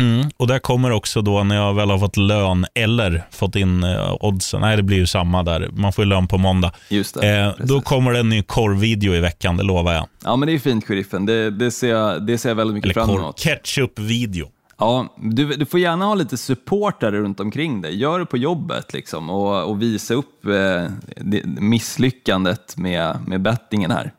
[0.00, 3.84] Mm, och där kommer också då när jag väl har fått lön eller fått in
[3.84, 4.60] eh, oddsen.
[4.60, 5.68] Nej, det blir ju samma där.
[5.72, 6.72] Man får ju lön på måndag.
[6.88, 10.06] Just det, Eh, då kommer det en ny korvvideo i veckan, det lovar jag.
[10.24, 11.26] Ja, men det är fint, Sheriffen.
[11.26, 13.38] Det, det, ser, jag, det ser jag väldigt mycket Eller fram emot.
[13.38, 14.46] ketchup-video.
[14.78, 17.96] Ja, du, du får gärna ha lite supportare runt omkring dig.
[17.98, 20.84] Gör det på jobbet liksom, och, och visa upp eh,
[21.16, 24.12] det, misslyckandet med, med bettingen här.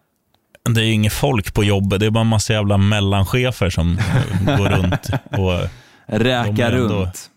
[0.70, 3.96] Det är inget folk på jobbet, det är bara en massa jävla mellanchefer som
[4.46, 5.10] går runt.
[5.32, 5.70] Och,
[6.06, 7.30] Räka De är ändå- runt.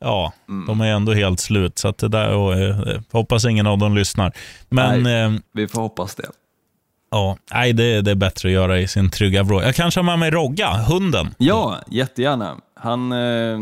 [0.00, 0.32] ja,
[0.66, 1.78] de är ändå helt slut.
[1.78, 4.32] Så att det där, och, eh, hoppas ingen av dem lyssnar.
[4.68, 6.26] Men eh, Vi får hoppas det.
[7.10, 9.62] ja, nej, det, det är bättre att göra i sin trygga vrå.
[9.62, 11.34] Jag kanske har med mig Rogga, hunden.
[11.38, 12.56] Ja, jättegärna.
[12.80, 13.58] Han, eh,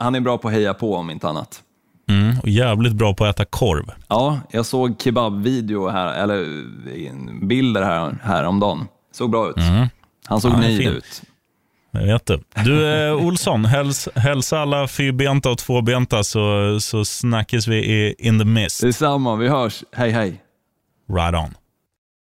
[0.00, 1.60] han är bra på att heja på om inte annat.
[2.08, 3.90] Mm, och jävligt bra på att äta korv.
[4.08, 6.46] Ja, jag såg kebabvideo här, eller
[7.46, 8.86] bilder här, här om dagen.
[9.12, 9.56] Såg bra ut.
[10.26, 10.62] Han såg Mm.
[10.62, 10.92] Ja, nöjd fin.
[10.92, 11.22] ut.
[11.90, 12.40] Jag vet det.
[12.64, 18.38] Du eh, Olsson, häls, hälsa alla fyrbenta och tvåbenta så, så snackas vi i in
[18.38, 18.80] the mist.
[18.82, 19.84] Detsamma, vi hörs.
[19.92, 20.40] Hej hej.
[21.12, 21.54] Right on.